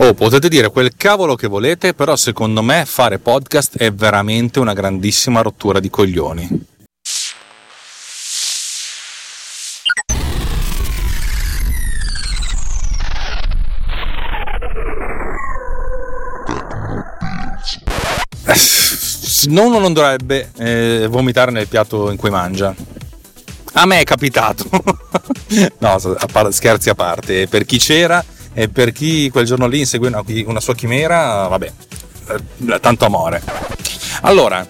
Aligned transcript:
Oh, 0.00 0.14
potete 0.14 0.48
dire 0.48 0.70
quel 0.70 0.92
cavolo 0.96 1.34
che 1.34 1.48
volete, 1.48 1.92
però 1.92 2.14
secondo 2.14 2.62
me 2.62 2.84
fare 2.86 3.18
podcast 3.18 3.76
è 3.78 3.92
veramente 3.92 4.60
una 4.60 4.72
grandissima 4.72 5.40
rottura 5.40 5.80
di 5.80 5.90
coglioni. 5.90 6.66
uno 19.64 19.80
non 19.80 19.92
dovrebbe 19.92 20.52
eh, 20.58 21.06
vomitare 21.10 21.50
nel 21.50 21.66
piatto 21.66 22.10
in 22.10 22.16
cui 22.16 22.30
mangia. 22.30 22.72
A 23.72 23.84
me 23.84 24.00
è 24.00 24.04
capitato. 24.04 24.64
no, 25.78 25.98
scherzi 26.50 26.88
a 26.88 26.94
parte. 26.94 27.48
Per 27.48 27.64
chi 27.64 27.78
c'era 27.78 28.24
e 28.58 28.68
per 28.68 28.90
chi 28.90 29.30
quel 29.30 29.46
giorno 29.46 29.68
lì 29.68 29.78
insegue 29.78 30.08
una, 30.08 30.20
una 30.46 30.58
sua 30.58 30.74
chimera, 30.74 31.46
vabbè, 31.46 31.72
eh, 32.30 32.80
tanto 32.80 33.04
amore. 33.04 33.40
Allora, 34.22 34.66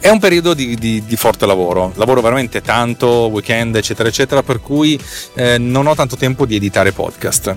è 0.00 0.08
un 0.08 0.18
periodo 0.18 0.54
di, 0.54 0.74
di, 0.74 1.04
di, 1.06 1.16
forte 1.16 1.46
lavoro, 1.46 1.92
lavoro 1.94 2.20
veramente 2.20 2.62
tanto, 2.62 3.28
weekend, 3.28 3.76
eccetera, 3.76 4.08
eccetera, 4.08 4.42
per 4.42 4.60
cui 4.60 5.00
eh, 5.34 5.56
non 5.56 5.86
ho 5.86 5.94
tanto 5.94 6.16
tempo 6.16 6.46
di 6.46 6.56
editare 6.56 6.90
podcast 6.90 7.54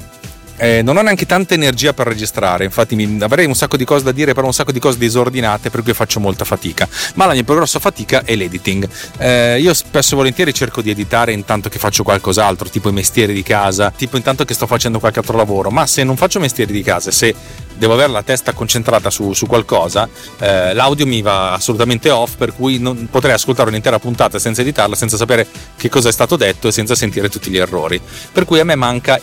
eh, 0.58 0.82
non 0.82 0.98
ho 0.98 1.02
neanche 1.02 1.26
tanta 1.26 1.54
energia 1.54 1.94
per 1.94 2.08
registrare, 2.08 2.64
infatti 2.64 2.96
mi, 2.96 3.22
avrei 3.22 3.46
un 3.46 3.56
sacco 3.56 3.78
di 3.78 3.86
cose 3.86 4.04
da 4.04 4.12
dire, 4.12 4.34
però 4.34 4.48
un 4.48 4.54
sacco 4.54 4.72
di 4.72 4.80
cose 4.80 4.98
disordinate, 4.98 5.70
per 5.70 5.84
cui 5.84 5.94
faccio 5.94 6.20
molta 6.20 6.46
fatica. 6.46 6.88
Ma 7.16 7.26
la 7.26 7.34
mia 7.34 7.44
più 7.44 7.54
grossa 7.54 7.80
fatica 7.80 8.24
è 8.24 8.36
l'editing. 8.36 8.88
Eh, 9.18 9.60
io 9.60 9.74
spesso 9.74 10.14
e 10.14 10.18
volentieri 10.18 10.54
cerco 10.54 10.82
di 10.82 10.90
editare 10.90 11.34
intanto 11.34 11.70
che 11.70 11.80
faccio 11.80 12.04
qualcos'altro, 12.04 12.70
tipo 12.70 12.90
i 12.90 12.94
mestieri 12.94 13.34
di 13.34 13.44
casa, 13.44 13.92
tipo 13.96 14.18
intanto 14.18 14.46
che 14.46 14.54
sto 14.54 14.68
facendo 14.68 15.00
qualche 15.00 15.20
altro 15.20 15.38
lavoro, 15.38 15.70
ma 15.70 15.86
se 15.86 16.04
non 16.04 16.16
faccio 16.16 16.40
mestieri 16.40 16.72
di 16.72 16.84
casa, 16.84 17.12
se 17.12 17.34
devo 17.78 17.94
avere 17.94 18.12
la 18.12 18.24
testa 18.24 18.54
concentrata 18.54 19.10
su, 19.10 19.34
su 19.34 19.48
qualcosa, 19.48 20.08
eh, 20.40 20.74
l'audio 20.74 21.06
mi 21.06 21.22
va 21.22 21.54
assolutamente 21.54 22.10
off, 22.10 22.36
per 22.36 22.54
cui 22.54 22.80
non, 22.80 23.08
potrei 23.10 23.34
ascoltare 23.34 23.70
un'intera 23.70 24.00
puntata 24.00 24.40
senza 24.40 24.62
editarla, 24.62 24.96
senza 24.96 25.18
sapere 25.18 25.48
che 25.76 25.90
cosa 25.90 26.10
è 26.10 26.12
stato 26.12 26.36
detto 26.36 26.68
e 26.68 26.72
senza 26.72 26.96
sentire 26.96 27.30
tutti 27.30 27.50
gli 27.50 27.58
errori. 27.58 28.00
Per 28.32 28.46
cui 28.46 28.60
a 28.60 28.64
me 28.64 28.76
manca 28.76 29.20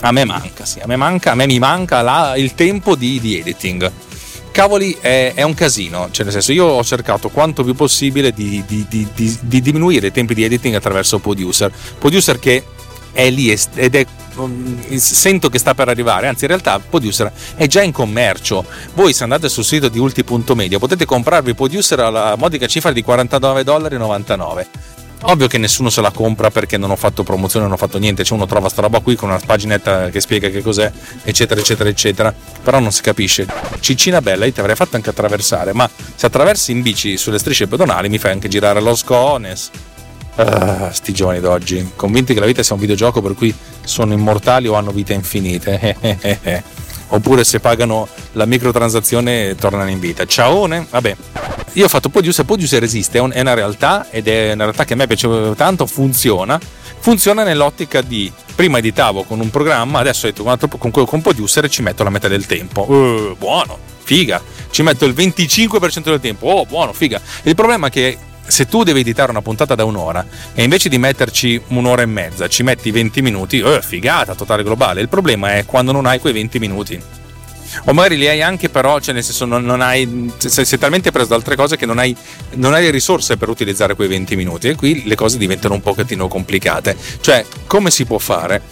a 0.00 0.12
me 0.12 0.24
manca, 0.24 0.64
sì, 0.64 0.78
a 0.78 0.86
me 0.86 0.96
manca, 0.96 1.32
a 1.32 1.34
me 1.34 1.46
mi 1.46 1.58
manca 1.58 2.02
la, 2.02 2.34
il 2.36 2.54
tempo 2.54 2.94
di, 2.94 3.18
di, 3.20 3.38
editing. 3.38 3.90
Cavoli, 4.52 4.96
è, 5.00 5.32
è, 5.34 5.42
un 5.42 5.54
casino, 5.54 6.08
cioè 6.10 6.24
nel 6.24 6.32
senso 6.32 6.52
io 6.52 6.66
ho 6.66 6.84
cercato 6.84 7.28
quanto 7.28 7.64
più 7.64 7.74
possibile 7.74 8.32
di, 8.32 8.62
di, 8.66 8.86
di 9.40 9.60
diminuire 9.60 10.08
i 10.08 10.12
tempi 10.12 10.34
di 10.34 10.44
editing 10.44 10.74
attraverso 10.74 11.18
Producer. 11.18 11.72
Producer 11.98 12.38
che 12.38 12.64
è 13.12 13.30
lì 13.30 13.50
ed 13.50 13.94
è 13.94 14.06
mm, 14.38 14.94
sento 14.96 15.48
che 15.48 15.58
sta 15.58 15.74
per 15.74 15.88
arrivare, 15.88 16.28
anzi 16.28 16.44
in 16.44 16.50
realtà 16.50 16.78
Producer 16.78 17.32
è 17.56 17.66
già 17.66 17.82
in 17.82 17.90
commercio. 17.92 18.64
Voi 18.94 19.12
se 19.12 19.24
andate 19.24 19.48
sul 19.48 19.64
sito 19.64 19.88
di 19.88 19.98
ulti.media 19.98 20.78
potete 20.78 21.04
comprarvi 21.04 21.54
Producer 21.54 21.98
alla 21.98 22.36
modica 22.36 22.66
cifra 22.68 22.92
di 22.92 23.04
49,99 23.06 23.62
dollari 23.62 23.96
Ovvio 25.22 25.48
che 25.48 25.58
nessuno 25.58 25.90
se 25.90 26.00
la 26.00 26.10
compra 26.10 26.50
perché 26.50 26.76
non 26.76 26.90
ho 26.90 26.96
fatto 26.96 27.24
promozione, 27.24 27.64
non 27.64 27.74
ho 27.74 27.78
fatto 27.78 27.98
niente, 27.98 28.22
cioè 28.22 28.36
uno 28.36 28.46
trova 28.46 28.68
sta 28.68 28.82
roba 28.82 29.00
qui 29.00 29.16
con 29.16 29.30
una 29.30 29.40
paginetta 29.44 30.10
che 30.10 30.20
spiega 30.20 30.48
che 30.48 30.62
cos'è, 30.62 30.90
eccetera, 31.24 31.60
eccetera, 31.60 31.88
eccetera, 31.88 32.34
però 32.62 32.78
non 32.78 32.92
si 32.92 33.02
capisce. 33.02 33.46
Ciccina 33.80 34.22
bella, 34.22 34.44
io 34.44 34.52
ti 34.52 34.60
avrei 34.60 34.76
fatto 34.76 34.96
anche 34.96 35.10
attraversare, 35.10 35.72
ma 35.72 35.90
se 36.14 36.26
attraversi 36.26 36.70
in 36.70 36.82
bici 36.82 37.16
sulle 37.16 37.38
strisce 37.38 37.66
pedonali 37.66 38.08
mi 38.08 38.18
fai 38.18 38.32
anche 38.32 38.48
girare 38.48 38.80
lo 38.80 38.94
scones. 38.94 39.70
Ah, 40.36 40.92
sti 40.92 41.12
giovani 41.12 41.40
d'oggi, 41.40 41.90
convinti 41.96 42.32
che 42.32 42.38
la 42.38 42.46
vita 42.46 42.62
sia 42.62 42.76
un 42.76 42.80
videogioco 42.80 43.20
per 43.20 43.34
cui 43.34 43.52
sono 43.82 44.12
immortali 44.12 44.68
o 44.68 44.74
hanno 44.74 44.92
vite 44.92 45.14
infinite. 45.14 46.76
oppure 47.08 47.44
se 47.44 47.60
pagano 47.60 48.08
la 48.32 48.46
microtransazione 48.46 49.54
tornano 49.54 49.90
in 49.90 50.00
vita. 50.00 50.24
Ciaone, 50.24 50.86
vabbè. 50.90 51.16
Io 51.74 51.84
ho 51.84 51.88
fatto 51.88 52.08
Podius 52.08 52.38
e 52.38 52.44
Podius 52.44 52.72
esiste, 52.72 53.18
è 53.18 53.20
una 53.20 53.54
realtà 53.54 54.08
ed 54.10 54.26
è 54.26 54.52
una 54.52 54.64
realtà 54.64 54.84
che 54.84 54.94
a 54.94 54.96
me 54.96 55.06
piace 55.06 55.28
tanto, 55.56 55.86
funziona. 55.86 56.58
Funziona 57.00 57.44
nell'ottica 57.44 58.00
di 58.00 58.30
prima 58.54 58.78
editavo 58.78 59.22
con 59.22 59.38
un 59.38 59.50
programma, 59.50 60.00
adesso 60.00 60.26
detto 60.26 60.42
con, 60.42 60.90
con, 60.90 61.04
con 61.04 61.22
Producer 61.22 61.68
ci 61.68 61.82
metto 61.82 62.02
la 62.02 62.10
metà 62.10 62.26
del 62.26 62.46
tempo. 62.46 62.90
Uh, 62.90 63.36
buono, 63.38 63.78
figa. 64.02 64.42
Ci 64.70 64.82
metto 64.82 65.04
il 65.04 65.14
25% 65.14 66.02
del 66.02 66.20
tempo. 66.20 66.48
Oh, 66.48 66.66
buono, 66.66 66.92
figa. 66.92 67.20
Il 67.44 67.54
problema 67.54 67.86
è 67.86 67.90
che 67.90 68.18
se 68.48 68.66
tu 68.66 68.82
devi 68.82 69.00
editare 69.00 69.30
una 69.30 69.42
puntata 69.42 69.74
da 69.74 69.84
un'ora 69.84 70.26
e 70.54 70.62
invece 70.62 70.88
di 70.88 70.98
metterci 70.98 71.60
un'ora 71.68 72.02
e 72.02 72.06
mezza 72.06 72.48
ci 72.48 72.62
metti 72.62 72.90
20 72.90 73.22
minuti, 73.22 73.60
eh, 73.60 73.80
figata 73.82 74.34
totale 74.34 74.62
globale. 74.62 75.00
Il 75.00 75.08
problema 75.08 75.54
è 75.54 75.64
quando 75.64 75.92
non 75.92 76.06
hai 76.06 76.18
quei 76.18 76.32
20 76.32 76.58
minuti. 76.58 77.02
O 77.84 77.92
magari 77.92 78.16
li 78.16 78.26
hai 78.26 78.40
anche, 78.40 78.70
però, 78.70 78.98
cioè 78.98 79.12
nel 79.12 79.22
senso, 79.22 79.44
non, 79.44 79.62
non 79.62 79.82
hai, 79.82 80.32
sei, 80.38 80.64
sei, 80.64 80.78
talmente 80.78 81.10
preso 81.10 81.28
da 81.28 81.34
altre 81.34 81.54
cose 81.54 81.76
che 81.76 81.84
non 81.84 81.98
hai, 81.98 82.16
non 82.54 82.72
hai 82.72 82.82
le 82.82 82.90
risorse 82.90 83.36
per 83.36 83.50
utilizzare 83.50 83.94
quei 83.94 84.08
20 84.08 84.36
minuti. 84.36 84.68
E 84.68 84.74
qui 84.74 85.06
le 85.06 85.14
cose 85.14 85.36
diventano 85.36 85.74
un 85.74 85.82
pochettino 85.82 86.28
complicate. 86.28 86.96
Cioè, 87.20 87.44
come 87.66 87.90
si 87.90 88.06
può 88.06 88.18
fare? 88.18 88.62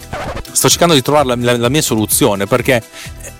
Sto 0.50 0.70
cercando 0.70 0.94
di 0.94 1.02
trovare 1.02 1.26
la, 1.26 1.36
la, 1.36 1.56
la 1.58 1.68
mia 1.68 1.82
soluzione 1.82 2.46
perché 2.46 2.82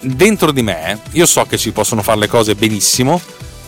dentro 0.00 0.52
di 0.52 0.62
me 0.62 1.00
io 1.12 1.24
so 1.24 1.44
che 1.44 1.56
si 1.56 1.72
possono 1.72 2.02
fare 2.02 2.18
le 2.20 2.28
cose 2.28 2.54
benissimo, 2.54 3.18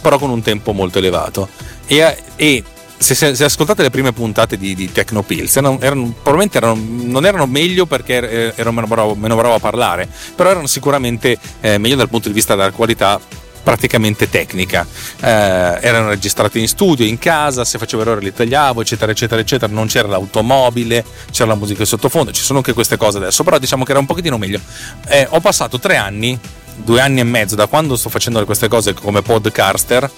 però 0.02 0.18
con 0.18 0.28
un 0.28 0.42
tempo 0.42 0.72
molto 0.72 0.98
elevato 0.98 1.48
e, 1.88 2.16
e 2.36 2.64
se, 2.98 3.14
se, 3.34 3.44
ascoltate 3.44 3.82
le 3.82 3.90
prime 3.90 4.12
puntate 4.12 4.56
di, 4.58 4.74
di 4.74 4.92
Tecnopills, 4.92 5.56
erano, 5.56 5.80
erano, 5.80 6.12
probabilmente 6.22 6.58
erano, 6.58 6.78
non 6.84 7.24
erano 7.24 7.46
meglio 7.46 7.86
perché 7.86 8.54
ero 8.54 8.72
meno 8.72 8.86
bravo, 8.86 9.14
meno 9.14 9.36
bravo 9.36 9.54
a 9.54 9.58
parlare, 9.58 10.08
però 10.34 10.50
erano 10.50 10.66
sicuramente 10.66 11.38
eh, 11.60 11.78
meglio 11.78 11.96
dal 11.96 12.08
punto 12.08 12.28
di 12.28 12.34
vista 12.34 12.54
della 12.54 12.72
qualità 12.72 13.20
praticamente 13.62 14.28
tecnica. 14.28 14.86
Eh, 15.20 15.28
erano 15.28 16.08
registrati 16.08 16.58
in 16.58 16.68
studio, 16.68 17.04
in 17.04 17.18
casa, 17.18 17.64
se 17.64 17.78
facevo 17.78 18.02
errore 18.02 18.20
li 18.20 18.32
tagliavo, 18.32 18.80
eccetera, 18.80 19.12
eccetera, 19.12 19.40
eccetera. 19.40 19.72
Non 19.72 19.86
c'era 19.86 20.08
l'automobile, 20.08 21.04
c'era 21.30 21.50
la 21.50 21.54
musica 21.54 21.82
in 21.82 21.86
sottofondo, 21.86 22.32
ci 22.32 22.42
sono 22.42 22.58
anche 22.58 22.72
queste 22.72 22.96
cose 22.96 23.18
adesso, 23.18 23.44
però 23.44 23.58
diciamo 23.58 23.84
che 23.84 23.90
era 23.90 24.00
un 24.00 24.06
pochettino 24.06 24.38
meglio. 24.38 24.60
Eh, 25.06 25.26
ho 25.30 25.40
passato 25.40 25.78
tre 25.78 25.96
anni, 25.96 26.38
due 26.76 27.00
anni 27.00 27.20
e 27.20 27.24
mezzo 27.24 27.54
da 27.54 27.66
quando 27.66 27.96
sto 27.96 28.08
facendo 28.08 28.42
queste 28.44 28.68
cose 28.68 28.94
come 28.94 29.22
podcaster 29.22 30.10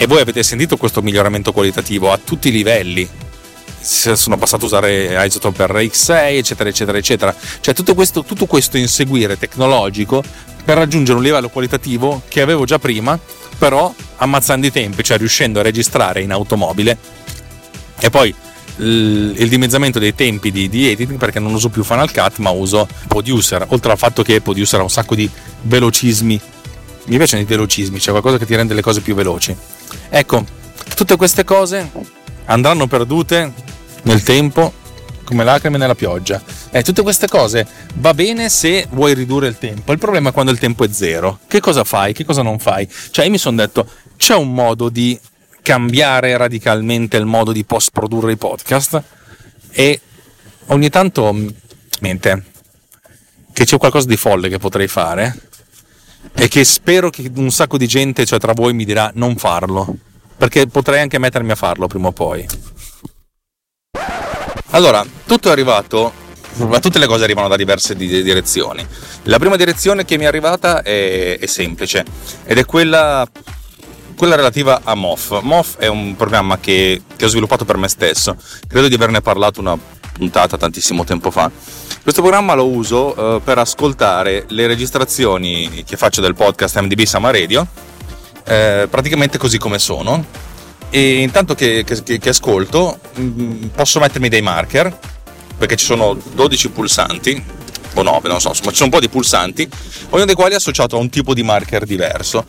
e 0.00 0.06
voi 0.06 0.20
avete 0.20 0.44
sentito 0.44 0.76
questo 0.76 1.02
miglioramento 1.02 1.52
qualitativo 1.52 2.12
a 2.12 2.20
tutti 2.22 2.48
i 2.48 2.52
livelli. 2.52 3.06
Sono 3.80 4.38
passato 4.38 4.62
a 4.62 4.66
usare 4.66 5.26
Isotope 5.26 5.66
RX6, 5.66 6.36
eccetera, 6.36 6.68
eccetera, 6.68 6.98
eccetera. 6.98 7.34
Cioè 7.60 7.74
tutto 7.74 7.94
questo, 7.94 8.22
tutto 8.22 8.46
questo 8.46 8.76
inseguire 8.76 9.36
tecnologico 9.36 10.22
per 10.64 10.76
raggiungere 10.76 11.18
un 11.18 11.24
livello 11.24 11.48
qualitativo 11.48 12.22
che 12.28 12.40
avevo 12.40 12.64
già 12.64 12.78
prima, 12.78 13.18
però 13.58 13.92
ammazzando 14.18 14.66
i 14.66 14.70
tempi, 14.70 15.02
cioè 15.02 15.18
riuscendo 15.18 15.58
a 15.58 15.62
registrare 15.62 16.22
in 16.22 16.30
automobile 16.30 16.96
e 17.98 18.08
poi 18.08 18.32
il 18.76 19.48
dimezzamento 19.48 19.98
dei 19.98 20.14
tempi 20.14 20.52
di, 20.52 20.68
di, 20.68 20.88
editing 20.88 21.18
perché 21.18 21.40
non 21.40 21.52
uso 21.52 21.68
più 21.68 21.82
Final 21.82 22.12
Cut 22.12 22.38
ma 22.38 22.50
uso 22.50 22.86
Producer 23.08 23.66
oltre 23.70 23.90
al 23.90 23.98
fatto 23.98 24.22
che 24.22 24.40
Producer 24.40 24.78
ha 24.78 24.84
un 24.84 24.90
sacco 24.90 25.16
di 25.16 25.28
velocismi 25.62 26.40
mi 27.06 27.16
piacciono 27.16 27.42
i 27.42 27.44
velocismi 27.44 27.98
c'è 27.98 28.12
qualcosa 28.12 28.38
che 28.38 28.46
ti 28.46 28.54
rende 28.54 28.74
le 28.74 28.80
cose 28.80 29.00
più 29.00 29.16
veloci 29.16 29.56
Ecco, 30.08 30.44
tutte 30.94 31.16
queste 31.16 31.44
cose 31.44 31.90
andranno 32.46 32.86
perdute 32.86 33.52
nel 34.02 34.22
tempo 34.22 34.72
come 35.24 35.44
lacrime 35.44 35.76
nella 35.76 35.94
pioggia. 35.94 36.42
Eh, 36.70 36.82
tutte 36.82 37.02
queste 37.02 37.28
cose 37.28 37.66
va 37.96 38.14
bene 38.14 38.48
se 38.48 38.86
vuoi 38.90 39.12
ridurre 39.12 39.48
il 39.48 39.58
tempo. 39.58 39.92
Il 39.92 39.98
problema 39.98 40.30
è 40.30 40.32
quando 40.32 40.50
il 40.50 40.58
tempo 40.58 40.84
è 40.84 40.88
zero. 40.90 41.40
Che 41.46 41.60
cosa 41.60 41.84
fai? 41.84 42.14
Che 42.14 42.24
cosa 42.24 42.40
non 42.40 42.58
fai? 42.58 42.88
Cioè, 43.10 43.26
io 43.26 43.30
mi 43.30 43.38
sono 43.38 43.56
detto, 43.56 43.86
c'è 44.16 44.34
un 44.34 44.54
modo 44.54 44.88
di 44.88 45.18
cambiare 45.60 46.34
radicalmente 46.38 47.18
il 47.18 47.26
modo 47.26 47.52
di 47.52 47.62
post 47.64 47.90
produrre 47.90 48.32
i 48.32 48.36
podcast 48.36 49.02
e 49.70 50.00
ogni 50.68 50.88
tanto, 50.88 51.36
mente, 52.00 52.44
che 53.52 53.64
c'è 53.66 53.76
qualcosa 53.76 54.06
di 54.06 54.16
folle 54.16 54.48
che 54.48 54.56
potrei 54.56 54.88
fare 54.88 55.36
e 56.34 56.48
che 56.48 56.64
spero 56.64 57.10
che 57.10 57.30
un 57.34 57.50
sacco 57.50 57.76
di 57.76 57.86
gente, 57.86 58.24
cioè 58.24 58.38
tra 58.38 58.52
voi, 58.52 58.72
mi 58.72 58.84
dirà 58.84 59.10
non 59.14 59.36
farlo, 59.36 59.96
perché 60.36 60.66
potrei 60.66 61.00
anche 61.00 61.18
mettermi 61.18 61.50
a 61.50 61.56
farlo 61.56 61.86
prima 61.86 62.08
o 62.08 62.12
poi. 62.12 62.46
Allora, 64.70 65.04
tutto 65.26 65.48
è 65.48 65.52
arrivato 65.52 66.26
ma 66.66 66.80
tutte 66.80 66.98
le 66.98 67.06
cose 67.06 67.24
arrivano 67.24 67.48
da 67.48 67.56
diverse 67.56 67.94
direzioni. 67.94 68.84
La 69.24 69.38
prima 69.38 69.56
direzione 69.56 70.04
che 70.04 70.16
mi 70.16 70.24
è 70.24 70.26
arrivata 70.26 70.82
è, 70.82 71.38
è 71.38 71.46
semplice 71.46 72.04
ed 72.44 72.58
è 72.58 72.64
quella, 72.64 73.26
quella, 74.16 74.34
relativa 74.34 74.80
a 74.82 74.94
MOF. 74.94 75.40
MOF 75.42 75.76
è 75.78 75.86
un 75.86 76.16
programma 76.16 76.58
che, 76.58 77.02
che, 77.16 77.24
ho 77.24 77.28
sviluppato 77.28 77.64
per 77.64 77.76
me 77.76 77.88
stesso, 77.88 78.36
credo 78.66 78.88
di 78.88 78.94
averne 78.94 79.20
parlato 79.20 79.60
una 79.60 79.78
puntata 80.18 80.58
tantissimo 80.58 81.04
tempo 81.04 81.30
fa. 81.30 81.50
Questo 82.02 82.20
programma 82.20 82.54
lo 82.54 82.66
uso 82.66 83.18
uh, 83.18 83.42
per 83.42 83.58
ascoltare 83.58 84.44
le 84.48 84.66
registrazioni 84.66 85.84
che 85.86 85.96
faccio 85.96 86.20
del 86.20 86.34
podcast 86.34 86.78
MDB 86.80 87.02
Sama 87.02 87.30
Radio, 87.30 87.66
eh, 88.44 88.86
praticamente 88.90 89.38
così 89.38 89.58
come 89.58 89.78
sono. 89.78 90.24
E 90.90 91.20
intanto 91.20 91.54
che, 91.54 91.84
che, 91.84 92.18
che 92.18 92.28
ascolto, 92.28 92.98
mh, 93.14 93.22
mm, 93.22 93.62
posso 93.74 94.00
mettermi 94.00 94.28
dei 94.28 94.42
marker 94.42 94.98
perché 95.58 95.76
ci 95.76 95.84
sono 95.84 96.16
12 96.34 96.70
pulsanti, 96.70 97.44
o 97.94 98.02
9, 98.02 98.28
non 98.28 98.40
so, 98.40 98.48
insomma 98.48 98.70
ci 98.70 98.76
sono 98.76 98.90
un 98.90 98.94
po' 98.94 99.00
di 99.00 99.08
pulsanti, 99.08 99.68
ognuno 100.10 100.24
dei 100.24 100.34
quali 100.34 100.52
è 100.52 100.56
associato 100.56 100.96
a 100.96 101.00
un 101.00 101.10
tipo 101.10 101.34
di 101.34 101.42
marker 101.42 101.84
diverso. 101.84 102.46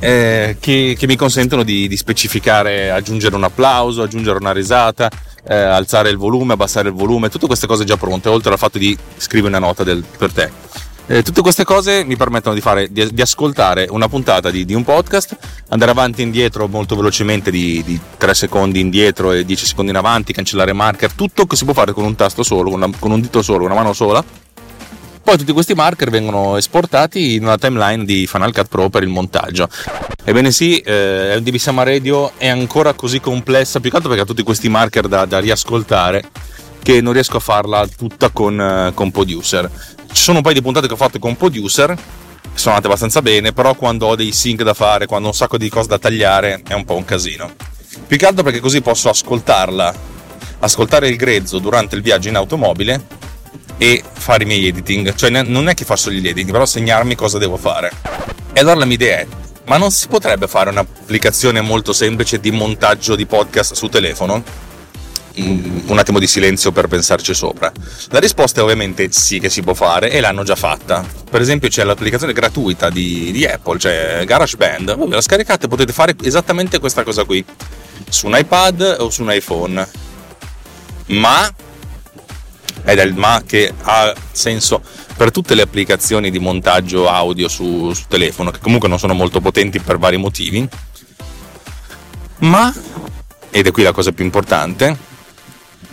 Eh, 0.00 0.56
che, 0.60 0.96
che, 0.98 1.06
mi 1.06 1.16
consentono 1.16 1.62
di, 1.62 1.88
di, 1.88 1.96
specificare, 1.96 2.90
aggiungere 2.90 3.36
un 3.36 3.44
applauso, 3.44 4.02
aggiungere 4.02 4.38
una 4.38 4.52
risata, 4.52 5.08
eh, 5.46 5.54
alzare 5.54 6.10
il 6.10 6.16
volume, 6.16 6.54
abbassare 6.54 6.88
il 6.88 6.94
volume, 6.94 7.28
tutte 7.28 7.46
queste 7.46 7.66
cose 7.66 7.84
già 7.84 7.96
pronte, 7.96 8.28
oltre 8.28 8.52
al 8.52 8.58
fatto 8.58 8.78
di 8.78 8.96
scrivere 9.16 9.56
una 9.56 9.66
nota 9.66 9.84
del, 9.84 10.04
per 10.16 10.32
te. 10.32 10.50
Eh, 11.06 11.22
tutte 11.22 11.42
queste 11.42 11.64
cose 11.64 12.02
mi 12.02 12.16
permettono 12.16 12.54
di, 12.54 12.62
fare, 12.62 12.90
di, 12.90 13.12
di 13.12 13.20
ascoltare 13.20 13.86
una 13.90 14.08
puntata 14.08 14.50
di, 14.50 14.64
di, 14.64 14.72
un 14.72 14.84
podcast, 14.84 15.36
andare 15.68 15.90
avanti 15.90 16.22
e 16.22 16.24
indietro 16.24 16.66
molto 16.66 16.96
velocemente 16.96 17.50
di, 17.50 17.82
di 17.84 18.00
3 18.16 18.32
secondi 18.32 18.80
indietro 18.80 19.32
e 19.32 19.44
10 19.44 19.66
secondi 19.66 19.90
in 19.90 19.98
avanti, 19.98 20.32
cancellare 20.32 20.72
marker, 20.72 21.12
tutto 21.12 21.46
che 21.46 21.56
si 21.56 21.64
può 21.64 21.74
fare 21.74 21.92
con 21.92 22.04
un 22.04 22.14
tasto 22.14 22.42
solo, 22.42 22.70
con, 22.70 22.82
una, 22.82 22.96
con 22.98 23.10
un 23.10 23.20
dito 23.20 23.42
solo, 23.42 23.66
una 23.66 23.74
mano 23.74 23.92
sola. 23.92 24.24
Poi 25.24 25.38
tutti 25.38 25.52
questi 25.52 25.72
marker 25.72 26.10
vengono 26.10 26.58
esportati 26.58 27.36
in 27.36 27.44
una 27.44 27.56
timeline 27.56 28.04
di 28.04 28.26
Final 28.26 28.52
Cut 28.52 28.66
Pro 28.68 28.90
per 28.90 29.02
il 29.02 29.08
montaggio. 29.08 29.70
Ebbene 30.22 30.52
sì, 30.52 30.80
eh, 30.80 31.36
MDB 31.40 31.56
Sama 31.56 31.82
Radio 31.82 32.32
è 32.36 32.46
ancora 32.46 32.92
così 32.92 33.20
complessa, 33.20 33.80
più 33.80 33.88
che 33.88 33.96
altro 33.96 34.10
perché 34.10 34.24
ha 34.24 34.28
tutti 34.28 34.42
questi 34.42 34.68
marker 34.68 35.08
da, 35.08 35.24
da 35.24 35.38
riascoltare 35.40 36.24
che 36.82 37.00
non 37.00 37.14
riesco 37.14 37.38
a 37.38 37.40
farla 37.40 37.86
tutta 37.86 38.28
con, 38.28 38.60
eh, 38.60 38.92
con 38.92 39.10
Producer. 39.10 39.70
Ci 40.12 40.22
sono 40.22 40.36
un 40.36 40.42
paio 40.42 40.56
di 40.56 40.62
puntate 40.62 40.86
che 40.86 40.92
ho 40.92 40.96
fatto 40.96 41.18
con 41.18 41.34
Producer, 41.38 41.96
sono 42.52 42.74
andate 42.74 42.86
abbastanza 42.86 43.22
bene, 43.22 43.54
però 43.54 43.74
quando 43.74 44.08
ho 44.08 44.16
dei 44.16 44.30
sync 44.30 44.62
da 44.62 44.74
fare, 44.74 45.06
quando 45.06 45.28
ho 45.28 45.30
un 45.30 45.36
sacco 45.36 45.56
di 45.56 45.70
cose 45.70 45.88
da 45.88 45.98
tagliare, 45.98 46.60
è 46.68 46.74
un 46.74 46.84
po' 46.84 46.96
un 46.96 47.04
casino. 47.06 47.50
Più 48.06 48.18
che 48.18 48.26
altro 48.26 48.42
perché 48.44 48.60
così 48.60 48.82
posso 48.82 49.08
ascoltarla, 49.08 49.94
ascoltare 50.58 51.08
il 51.08 51.16
grezzo 51.16 51.58
durante 51.60 51.96
il 51.96 52.02
viaggio 52.02 52.28
in 52.28 52.36
automobile 52.36 53.32
e 53.78 54.02
fare 54.12 54.44
i 54.44 54.46
miei 54.46 54.66
editing. 54.66 55.14
Cioè 55.14 55.30
non 55.30 55.68
è 55.68 55.74
che 55.74 55.84
faccio 55.84 56.10
gli 56.10 56.26
editing, 56.26 56.50
però 56.50 56.66
segnarmi 56.66 57.14
cosa 57.14 57.38
devo 57.38 57.56
fare. 57.56 57.90
E 58.52 58.60
allora 58.60 58.76
la 58.76 58.84
mia 58.84 58.94
idea 58.94 59.18
è, 59.18 59.26
ma 59.66 59.76
non 59.76 59.90
si 59.90 60.08
potrebbe 60.08 60.46
fare 60.46 60.70
un'applicazione 60.70 61.60
molto 61.60 61.92
semplice 61.92 62.38
di 62.40 62.50
montaggio 62.50 63.16
di 63.16 63.26
podcast 63.26 63.74
su 63.74 63.88
telefono? 63.88 64.62
un 65.36 65.98
attimo 65.98 66.18
di 66.18 66.26
silenzio 66.26 66.70
per 66.70 66.86
pensarci 66.86 67.34
sopra. 67.34 67.72
La 68.10 68.20
risposta 68.20 68.60
è 68.60 68.62
ovviamente 68.62 69.10
sì 69.10 69.40
che 69.40 69.48
si 69.48 69.62
può 69.62 69.74
fare 69.74 70.10
e 70.10 70.20
l'hanno 70.20 70.44
già 70.44 70.54
fatta. 70.54 71.04
Per 71.28 71.40
esempio 71.40 71.68
c'è 71.68 71.82
l'applicazione 71.82 72.32
gratuita 72.32 72.88
di, 72.88 73.32
di 73.32 73.44
Apple, 73.44 73.78
cioè 73.78 74.22
GarageBand, 74.24 74.96
voi 74.96 75.08
la 75.08 75.20
scaricate 75.20 75.66
e 75.66 75.68
potete 75.68 75.92
fare 75.92 76.14
esattamente 76.22 76.78
questa 76.78 77.02
cosa 77.02 77.24
qui, 77.24 77.44
su 78.08 78.26
un 78.26 78.36
iPad 78.38 78.96
o 79.00 79.10
su 79.10 79.22
un 79.22 79.32
iPhone. 79.32 79.88
Ma, 81.06 81.52
ed 82.84 82.98
è 82.98 83.02
il 83.02 83.14
ma 83.14 83.42
che 83.46 83.72
ha 83.82 84.14
senso 84.30 84.82
per 85.16 85.30
tutte 85.30 85.54
le 85.54 85.62
applicazioni 85.62 86.30
di 86.30 86.38
montaggio 86.38 87.08
audio 87.08 87.48
su, 87.48 87.92
su 87.92 88.04
telefono, 88.08 88.50
che 88.50 88.60
comunque 88.60 88.88
non 88.88 88.98
sono 88.98 89.14
molto 89.14 89.40
potenti 89.40 89.80
per 89.80 89.98
vari 89.98 90.16
motivi, 90.16 90.68
ma, 92.38 92.72
ed 93.50 93.66
è 93.66 93.70
qui 93.70 93.82
la 93.82 93.92
cosa 93.92 94.12
più 94.12 94.24
importante, 94.24 94.96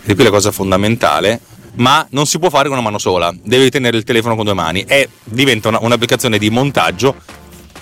e 0.04 0.14
qui 0.14 0.24
la 0.24 0.30
cosa 0.30 0.50
fondamentale, 0.50 1.40
ma 1.74 2.06
non 2.10 2.26
si 2.26 2.38
può 2.38 2.50
fare 2.50 2.64
con 2.64 2.72
una 2.72 2.82
mano 2.82 2.98
sola, 2.98 3.32
devi 3.42 3.70
tenere 3.70 3.96
il 3.96 4.04
telefono 4.04 4.34
con 4.34 4.44
due 4.44 4.54
mani. 4.54 4.84
E 4.86 5.08
diventa 5.24 5.68
una, 5.68 5.78
un'applicazione 5.80 6.38
di 6.38 6.50
montaggio 6.50 7.14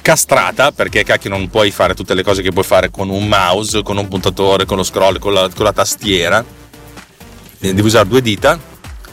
castrata 0.02 0.72
perché 0.72 1.02
cacchio 1.02 1.30
non 1.30 1.48
puoi 1.48 1.70
fare 1.70 1.94
tutte 1.94 2.14
le 2.14 2.22
cose 2.22 2.42
che 2.42 2.52
puoi 2.52 2.64
fare 2.64 2.90
con 2.90 3.08
un 3.08 3.26
mouse, 3.26 3.82
con 3.82 3.96
un 3.96 4.08
puntatore, 4.08 4.64
con 4.64 4.76
lo 4.76 4.82
scroll, 4.82 5.18
con 5.18 5.32
la, 5.32 5.48
con 5.54 5.64
la 5.64 5.72
tastiera. 5.72 6.44
Devi 7.58 7.80
usare 7.80 8.08
due 8.08 8.22
dita, 8.22 8.58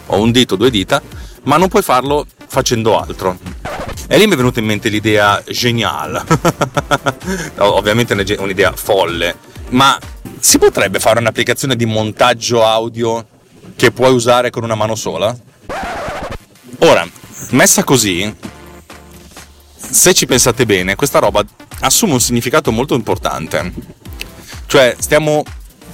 o 0.07 0.21
un 0.21 0.31
dito, 0.31 0.55
due 0.55 0.69
dita, 0.69 1.01
ma 1.43 1.57
non 1.57 1.67
puoi 1.67 1.81
farlo 1.81 2.25
facendo 2.47 2.99
altro. 2.99 3.37
E 4.09 4.17
lì 4.17 4.25
mi 4.25 4.33
è 4.33 4.37
venuta 4.37 4.59
in 4.59 4.65
mente 4.65 4.89
l'idea 4.89 5.41
geniale, 5.49 6.23
ovviamente 7.57 8.15
è 8.15 8.39
un'idea 8.39 8.71
folle, 8.73 9.35
ma 9.69 9.97
si 10.39 10.57
potrebbe 10.57 10.99
fare 10.99 11.19
un'applicazione 11.19 11.75
di 11.75 11.85
montaggio 11.85 12.63
audio 12.63 13.25
che 13.75 13.91
puoi 13.91 14.13
usare 14.13 14.49
con 14.49 14.63
una 14.63 14.75
mano 14.75 14.95
sola? 14.95 15.35
Ora, 16.79 17.05
messa 17.49 17.83
così, 17.83 18.33
se 19.75 20.13
ci 20.13 20.25
pensate 20.25 20.65
bene, 20.65 20.95
questa 20.95 21.19
roba 21.19 21.43
assume 21.79 22.13
un 22.13 22.21
significato 22.21 22.71
molto 22.71 22.95
importante. 22.95 23.73
Cioè, 24.67 24.95
stiamo 24.99 25.43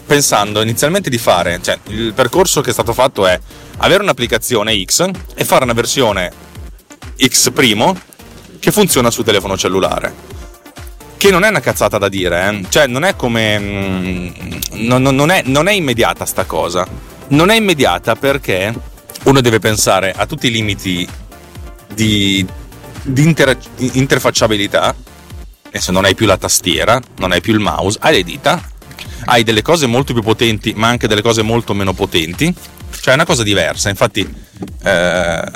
pensando 0.05 0.61
inizialmente 0.61 1.09
di 1.09 1.17
fare, 1.17 1.59
cioè 1.61 1.77
il 1.87 2.13
percorso 2.13 2.61
che 2.61 2.69
è 2.69 2.73
stato 2.73 2.93
fatto 2.93 3.25
è 3.25 3.39
avere 3.77 4.03
un'applicazione 4.03 4.83
X 4.83 5.09
e 5.35 5.45
fare 5.45 5.63
una 5.63 5.73
versione 5.73 6.31
X' 7.17 7.51
che 8.59 8.71
funziona 8.71 9.11
sul 9.11 9.25
telefono 9.25 9.57
cellulare. 9.57 10.31
Che 11.17 11.31
non 11.31 11.43
è 11.43 11.49
una 11.49 11.59
cazzata 11.59 11.97
da 11.97 12.09
dire, 12.09 12.49
eh? 12.49 12.65
cioè 12.69 12.87
non 12.87 13.03
è 13.03 13.15
come. 13.15 13.59
Mm, 13.59 14.27
non, 14.71 15.01
non, 15.01 15.31
è, 15.31 15.41
non 15.45 15.67
è 15.67 15.71
immediata 15.71 16.25
sta 16.25 16.45
cosa. 16.45 16.85
Non 17.29 17.49
è 17.49 17.55
immediata 17.55 18.15
perché 18.15 18.73
uno 19.23 19.41
deve 19.41 19.59
pensare 19.59 20.13
a 20.15 20.25
tutti 20.25 20.47
i 20.47 20.51
limiti 20.51 21.07
di, 21.93 22.45
di 23.01 23.23
inter, 23.23 23.57
interfacciabilità. 23.77 24.93
Adesso 25.67 25.91
non 25.91 26.05
hai 26.05 26.13
più 26.13 26.25
la 26.25 26.37
tastiera, 26.37 27.01
non 27.17 27.31
hai 27.31 27.41
più 27.41 27.53
il 27.53 27.59
mouse, 27.59 27.97
hai 28.01 28.15
le 28.15 28.23
dita, 28.23 28.61
hai 29.25 29.43
delle 29.43 29.61
cose 29.61 29.85
molto 29.85 30.13
più 30.13 30.21
potenti, 30.21 30.73
ma 30.75 30.87
anche 30.87 31.07
delle 31.07 31.21
cose 31.21 31.41
molto 31.41 31.73
meno 31.73 31.93
potenti. 31.93 32.53
Cioè 32.91 33.11
è 33.11 33.15
una 33.15 33.25
cosa 33.25 33.43
diversa. 33.43 33.89
Infatti, 33.89 34.21
eh, 34.83 35.51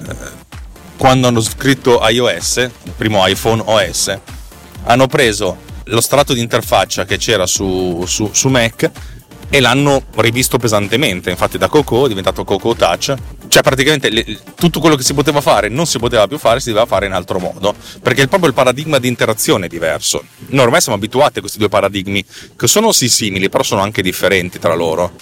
quando 0.97 1.27
hanno 1.27 1.41
scritto 1.41 2.05
iOS, 2.07 2.57
il 2.57 2.93
primo 2.95 3.25
iPhone 3.25 3.61
OS, 3.65 4.17
hanno 4.83 5.07
preso 5.07 5.65
lo 5.85 6.01
strato 6.01 6.33
di 6.33 6.41
interfaccia 6.41 7.05
che 7.05 7.17
c'era 7.17 7.45
su, 7.45 8.03
su, 8.05 8.29
su 8.33 8.49
Mac 8.49 8.91
e 9.49 9.59
l'hanno 9.59 10.03
rivisto 10.15 10.57
pesantemente. 10.57 11.29
Infatti, 11.29 11.57
da 11.57 11.67
Coco 11.67 12.05
è 12.05 12.07
diventato 12.07 12.43
Coco 12.43 12.75
Touch. 12.75 13.13
Cioè, 13.47 13.63
praticamente 13.63 14.09
le, 14.09 14.39
tutto 14.55 14.79
quello 14.79 14.95
che 14.95 15.03
si 15.03 15.13
poteva 15.13 15.41
fare 15.41 15.69
non 15.69 15.85
si 15.85 15.99
poteva 15.99 16.27
più 16.27 16.37
fare, 16.37 16.59
si 16.59 16.69
doveva 16.69 16.85
fare 16.85 17.05
in 17.05 17.13
altro 17.13 17.39
modo. 17.39 17.73
Perché 18.01 18.23
è 18.23 18.27
proprio 18.27 18.49
il 18.49 18.55
paradigma 18.55 18.99
di 18.99 19.07
interazione 19.07 19.65
è 19.65 19.69
diverso. 19.69 20.23
Noi 20.47 20.65
ormai 20.65 20.81
siamo 20.81 20.97
abituati 20.97 21.37
a 21.37 21.41
questi 21.41 21.57
due 21.57 21.69
paradigmi, 21.69 22.23
che 22.55 22.67
sono 22.67 22.91
sì 22.91 23.09
simili, 23.09 23.49
però 23.49 23.63
sono 23.63 23.81
anche 23.81 24.01
differenti 24.01 24.59
tra 24.59 24.75
loro. 24.75 25.13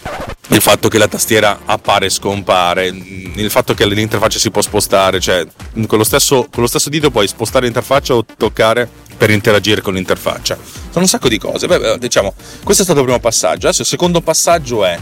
Il 0.49 0.61
fatto 0.61 0.89
che 0.89 0.97
la 0.97 1.07
tastiera 1.07 1.61
appare 1.65 2.07
e 2.07 2.09
scompare, 2.09 2.85
il 2.87 3.49
fatto 3.49 3.73
che 3.73 3.87
l'interfaccia 3.87 4.37
si 4.37 4.51
può 4.51 4.61
spostare, 4.61 5.19
cioè 5.19 5.45
con 5.87 5.97
lo 5.97 6.03
stesso, 6.03 6.47
con 6.51 6.61
lo 6.61 6.67
stesso 6.67 6.89
dito 6.89 7.09
puoi 7.09 7.27
spostare 7.27 7.65
l'interfaccia 7.65 8.15
o 8.15 8.23
toccare 8.37 8.87
per 9.17 9.29
interagire 9.29 9.81
con 9.81 9.93
l'interfaccia. 9.93 10.84
Sono 10.95 11.07
un 11.07 11.11
sacco 11.11 11.27
di 11.27 11.37
cose. 11.37 11.67
Beh, 11.67 11.97
diciamo, 11.99 12.33
questo 12.63 12.83
è 12.83 12.85
stato 12.85 12.99
il 12.99 13.03
primo 13.03 13.19
passaggio. 13.19 13.67
Adesso 13.67 13.81
il 13.81 13.87
secondo 13.87 14.21
passaggio 14.21 14.85
è 14.85 14.97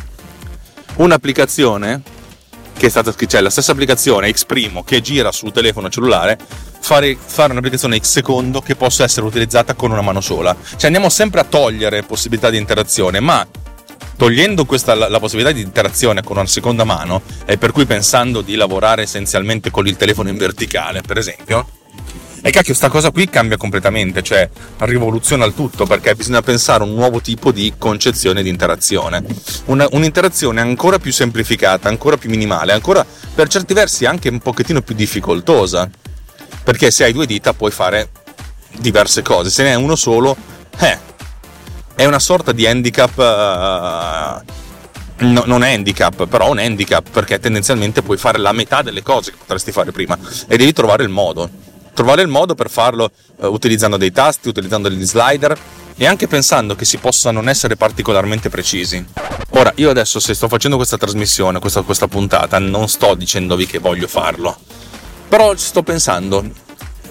un'applicazione 0.96 2.02
che 2.76 2.88
è 2.88 2.90
stata 2.90 3.14
cioè 3.28 3.42
la 3.42 3.52
stessa 3.52 3.74
applicazione 3.74 4.32
X' 4.32 4.48
che 4.86 5.02
gira 5.02 5.32
sul 5.32 5.52
telefono 5.52 5.92
cellulare, 5.92 6.40
fare, 6.80 7.16
fare 7.24 7.52
un'applicazione 7.52 8.00
X 8.00 8.06
secondo 8.06 8.60
che 8.60 8.76
possa 8.76 9.04
essere 9.04 9.28
utilizzata 9.28 9.76
con 9.76 9.92
una 9.92 10.02
mano 10.02 10.20
sola. 10.20 10.56
Cioè 10.68 10.86
andiamo 10.86 11.10
sempre 11.10 11.42
a 11.42 11.44
togliere 11.44 12.02
possibilità 12.02 12.50
di 12.50 12.58
interazione, 12.58 13.20
ma 13.20 13.48
togliendo 14.18 14.66
questa, 14.66 14.96
la, 14.96 15.08
la, 15.08 15.20
possibilità 15.20 15.54
di 15.54 15.62
interazione 15.62 16.24
con 16.24 16.38
una 16.38 16.48
seconda 16.48 16.86
mano 16.86 17.22
e 17.46 17.60
per 17.60 17.72
cui 17.72 17.86
pensando 17.86 18.42
di 18.42 18.56
lavorare 18.56 19.04
essenzialmente 19.04 19.70
con 19.70 19.86
il 19.86 19.96
telefono 19.96 20.30
in 20.30 20.38
verticale, 20.38 21.02
per 21.02 21.20
esempio, 21.20 21.68
e 22.46 22.52
cacchio, 22.52 22.74
sta 22.74 22.90
cosa 22.90 23.10
qui 23.12 23.30
cambia 23.30 23.56
completamente, 23.56 24.22
cioè 24.22 24.50
rivoluziona 24.80 25.46
il 25.46 25.54
tutto 25.54 25.86
perché 25.86 26.14
bisogna 26.14 26.42
pensare 26.42 26.84
a 26.84 26.86
un 26.86 26.94
nuovo 26.94 27.22
tipo 27.22 27.54
di 27.54 27.74
concezione 27.78 28.44
di 28.44 28.50
interazione. 28.50 29.24
Una, 29.68 29.88
un'interazione 29.92 30.60
ancora 30.60 31.00
più 31.00 31.14
semplificata, 31.14 31.88
ancora 31.88 32.18
più 32.18 32.30
minimale, 32.30 32.74
ancora 32.74 33.06
per 33.34 33.48
certi 33.48 33.74
versi 33.74 34.06
anche 34.06 34.28
un 34.28 34.40
pochettino 34.40 34.82
più 34.82 34.94
difficoltosa. 34.94 35.90
Perché 36.66 36.92
se 36.92 37.06
hai 37.06 37.14
due 37.14 37.26
dita 37.26 37.54
puoi 37.54 37.72
fare 37.72 38.10
diverse 38.78 39.22
cose, 39.22 39.50
se 39.50 39.64
ne 39.64 39.76
hai 39.76 39.82
uno 39.82 39.96
solo, 39.96 40.36
eh, 40.80 40.98
è 41.96 42.04
una 42.04 42.20
sorta 42.20 42.52
di 42.52 42.68
handicap 42.68 43.18
uh, 43.18 45.26
no, 45.26 45.44
non 45.46 45.64
è 45.64 45.72
handicap, 45.72 46.28
però 46.28 46.52
un 46.52 46.60
handicap 46.60 47.10
perché 47.10 47.40
tendenzialmente 47.40 48.02
puoi 48.02 48.18
fare 48.18 48.38
la 48.38 48.52
metà 48.52 48.82
delle 48.82 49.02
cose 49.02 49.32
che 49.32 49.38
potresti 49.38 49.72
fare 49.72 49.94
prima 49.94 50.20
e 50.48 50.58
devi 50.58 50.74
trovare 50.74 51.04
il 51.04 51.10
modo. 51.10 51.72
Trovare 51.94 52.22
il 52.22 52.28
modo 52.28 52.56
per 52.56 52.70
farlo 52.70 53.12
uh, 53.36 53.48
utilizzando 53.48 53.98
dei 53.98 54.12
tasti, 54.12 54.48
utilizzando 54.48 54.90
degli 54.90 55.06
slider 55.06 55.58
e 55.96 56.06
anche 56.08 56.28
pensando 56.28 56.76
che 56.76 56.86
si 56.86 56.98
possa 56.98 57.32
non 57.32 57.48
essere 57.48 57.76
particolarmente 57.76 58.50
precisi. 58.50 59.04
Ora, 59.52 59.72
io 59.76 59.90
adesso 59.90 60.20
se 60.20 60.34
sto 60.34 60.48
facendo 60.48 60.78
questa 60.78 60.98
trasmissione, 60.98 61.60
questa, 61.60 61.82
questa 61.84 62.08
puntata, 62.08 62.58
non 62.60 62.88
sto 62.88 63.14
dicendovi 63.14 63.68
che 63.68 63.78
voglio 63.78 64.08
farlo, 64.08 64.58
però 65.28 65.54
ci 65.56 65.66
sto 65.66 65.84
pensando 65.84 66.44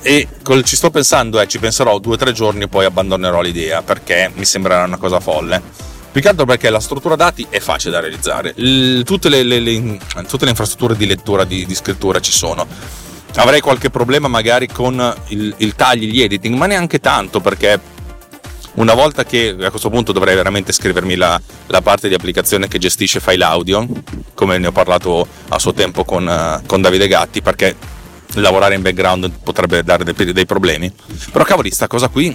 e 0.03 0.27
col 0.43 0.65
ci 0.65 0.75
sto 0.75 0.91
pensando 0.91 1.39
è 1.39 1.47
ci 1.47 1.61
penserò 1.61 2.01
due 2.01 2.15
o 2.15 2.17
tre 2.17 2.33
giorni 2.33 2.65
e 2.65 2.69
poi 2.69 2.85
abbandonerò 2.85 3.41
l'idea 3.41 3.83
perché 3.83 4.33
mi 4.35 4.45
sembrerà 4.45 4.85
una 4.85 4.97
cosa 4.97 5.21
folle. 5.21 5.91
Più 6.11 6.21
che 6.21 6.29
altro 6.29 6.45
perché 6.45 6.69
la 6.69 6.81
struttura 6.81 7.17
dati 7.17 7.47
è 7.49 7.59
facile 7.59 7.93
da 7.93 8.01
realizzare, 8.01 8.53
L- 8.57 9.03
tutte, 9.03 9.31
le, 9.31 9.43
le, 9.45 9.61
le, 9.61 9.99
tutte, 10.29 10.45
le, 10.45 10.51
infrastrutture 10.51 10.95
di 10.95 11.07
lettura, 11.07 11.45
di, 11.45 11.65
di 11.65 11.75
scrittura 11.75 12.21
ci 12.21 12.33
sono. 12.33 12.67
Avrei 13.37 13.61
qualche 13.61 13.91
problema 13.91 14.29
magari 14.29 14.69
con 14.69 15.15
il, 15.29 15.55
il 15.59 15.75
tagli, 15.75 16.11
gli 16.11 16.21
editing, 16.21 16.55
ma 16.55 16.67
neanche 16.67 17.01
tanto 17.01 17.41
perché 17.41 17.81
una 18.75 18.95
volta 18.95 19.25
che 19.25 19.55
a 19.61 19.71
questo 19.71 19.91
punto 19.91 20.13
dovrei 20.13 20.35
veramente 20.35 20.73
scrivermi 20.73 21.17
la, 21.17 21.41
la, 21.67 21.83
parte 21.83 22.09
di 22.09 22.15
applicazione 22.15 22.69
che 22.69 22.79
gestisce 22.79 23.21
file 23.21 23.45
audio, 23.45 23.87
come 24.35 24.59
ne 24.59 24.67
ho 24.69 24.73
parlato 24.73 25.27
a 25.49 25.59
suo 25.59 25.73
tempo 25.73 26.05
con, 26.05 26.63
con 26.67 26.81
Davide 26.81 27.09
Gatti, 27.09 27.43
perché 27.43 27.77
lavorare 28.35 28.75
in 28.75 28.83
background 28.83 29.31
potrebbe 29.43 29.83
dare 29.83 30.05
dei, 30.05 30.33
dei 30.33 30.47
problemi. 30.47 30.91
Però 31.31 31.45
cavoli, 31.45 31.71
sta 31.71 31.87
cosa 31.87 32.09
qui, 32.09 32.35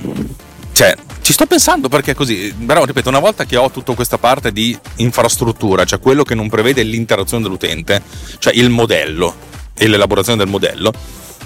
cioè, 0.74 0.96
ci 1.22 1.34
sto 1.34 1.48
pensando 1.48 1.90
perché 1.90 2.12
è 2.12 2.16
così. 2.16 2.54
Però, 2.54 2.86
ripeto, 2.86 3.10
una 3.10 3.20
volta 3.20 3.46
che 3.46 3.58
ho 3.58 3.72
tutta 3.72 3.96
questa 3.96 4.20
parte 4.20 4.52
di 4.52 4.78
infrastruttura, 4.98 5.86
cioè 5.86 6.00
quello 6.00 6.24
che 6.24 6.36
non 6.36 6.50
prevede 6.50 6.84
l'interazione 6.84 7.42
dell'utente, 7.42 8.04
cioè 8.38 8.54
il 8.54 8.70
modello 8.70 9.47
e 9.78 9.88
l'elaborazione 9.88 10.38
del 10.38 10.48
modello, 10.48 10.92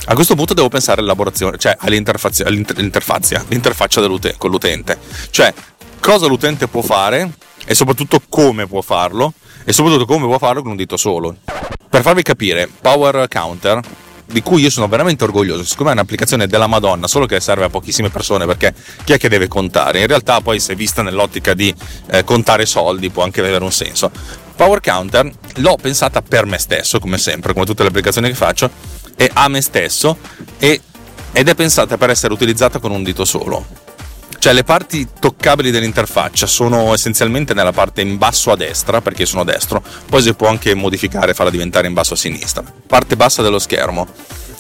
a 0.06 0.16
questo 0.16 0.36
punto 0.36 0.54
devo 0.54 0.70
pensare 0.70 1.00
all'elaborazione, 1.02 1.58
cioè 1.58 1.76
all'interfazia, 1.80 2.48
all'interfazia 2.48 3.46
l'interfaccia 3.48 4.02
con 4.38 4.50
l'utente. 4.50 4.98
Cioè, 5.30 5.54
cosa 6.00 6.26
l'utente 6.26 6.68
può 6.68 6.82
fare 6.82 7.32
e 7.66 7.76
soprattutto 7.76 8.20
come 8.28 8.66
può 8.66 8.82
farlo 8.82 9.34
e 9.64 9.72
soprattutto 9.74 10.06
come 10.06 10.26
può 10.26 10.40
farlo 10.40 10.62
con 10.64 10.72
un 10.72 10.78
dito 10.78 10.98
solo. 10.98 11.36
Per 11.88 12.02
farvi 12.02 12.24
capire, 12.24 12.68
Power 12.82 13.28
Counter 13.28 13.80
di 14.32 14.42
cui 14.42 14.62
io 14.62 14.70
sono 14.70 14.88
veramente 14.88 15.24
orgoglioso, 15.24 15.64
siccome 15.64 15.90
è 15.90 15.94
un'applicazione 15.94 16.48
della 16.48 16.68
Madonna, 16.68 17.08
solo 17.08 17.26
che 17.26 17.40
serve 17.40 17.66
a 17.66 17.70
pochissime 17.70 18.10
persone 18.10 18.46
perché 18.46 18.74
chi 19.04 19.14
è 19.14 19.18
che 19.18 19.30
deve 19.30 19.48
contare? 19.48 20.00
In 20.00 20.08
realtà 20.08 20.42
poi 20.42 20.60
se 20.60 20.76
vista 20.76 21.02
nell'ottica 21.02 21.54
di 21.54 21.74
eh, 22.12 22.24
contare 22.24 22.66
soldi 22.66 23.10
può 23.10 23.24
anche 23.24 23.42
avere 23.42 23.64
un 23.64 23.72
senso. 23.72 24.12
Power 24.56 24.80
Counter 24.80 25.30
l'ho 25.56 25.76
pensata 25.82 26.22
per 26.22 26.46
me 26.46 26.58
stesso, 26.58 27.00
come 27.00 27.18
sempre, 27.18 27.54
come 27.54 27.66
tutte 27.66 27.84
le 27.84 27.90
applicazioni 27.90 28.28
che 28.28 28.36
faccio, 28.36 28.70
e 29.16 29.30
a 29.34 29.48
me 29.48 29.62
stesso 29.62 30.18
e, 30.58 30.82
ed 31.32 31.48
è 31.50 31.56
pensata 31.56 31.98
per 31.98 32.10
essere 32.10 32.34
utilizzata 32.34 32.80
con 32.80 32.92
un 32.92 33.04
dito 33.04 33.26
solo. 33.26 33.81
Cioè 34.42 34.54
le 34.54 34.64
parti 34.64 35.08
toccabili 35.20 35.70
dell'interfaccia 35.70 36.48
sono 36.48 36.96
essenzialmente 36.96 37.54
nella 37.54 37.72
parte 37.72 38.02
in 38.02 38.18
basso 38.18 38.50
a 38.50 38.56
destra, 38.56 39.00
perché 39.00 39.28
sono 39.28 39.44
destro, 39.44 39.84
poi 40.08 40.24
si 40.24 40.34
può 40.34 40.48
anche 40.48 40.74
modificare 40.74 41.30
e 41.30 41.34
farla 41.36 41.52
diventare 41.52 41.86
in 41.86 41.94
basso 41.94 42.16
a 42.16 42.18
sinistra. 42.18 42.64
Parte 42.88 43.16
bassa 43.16 43.44
dello 43.44 43.60
schermo. 43.60 44.08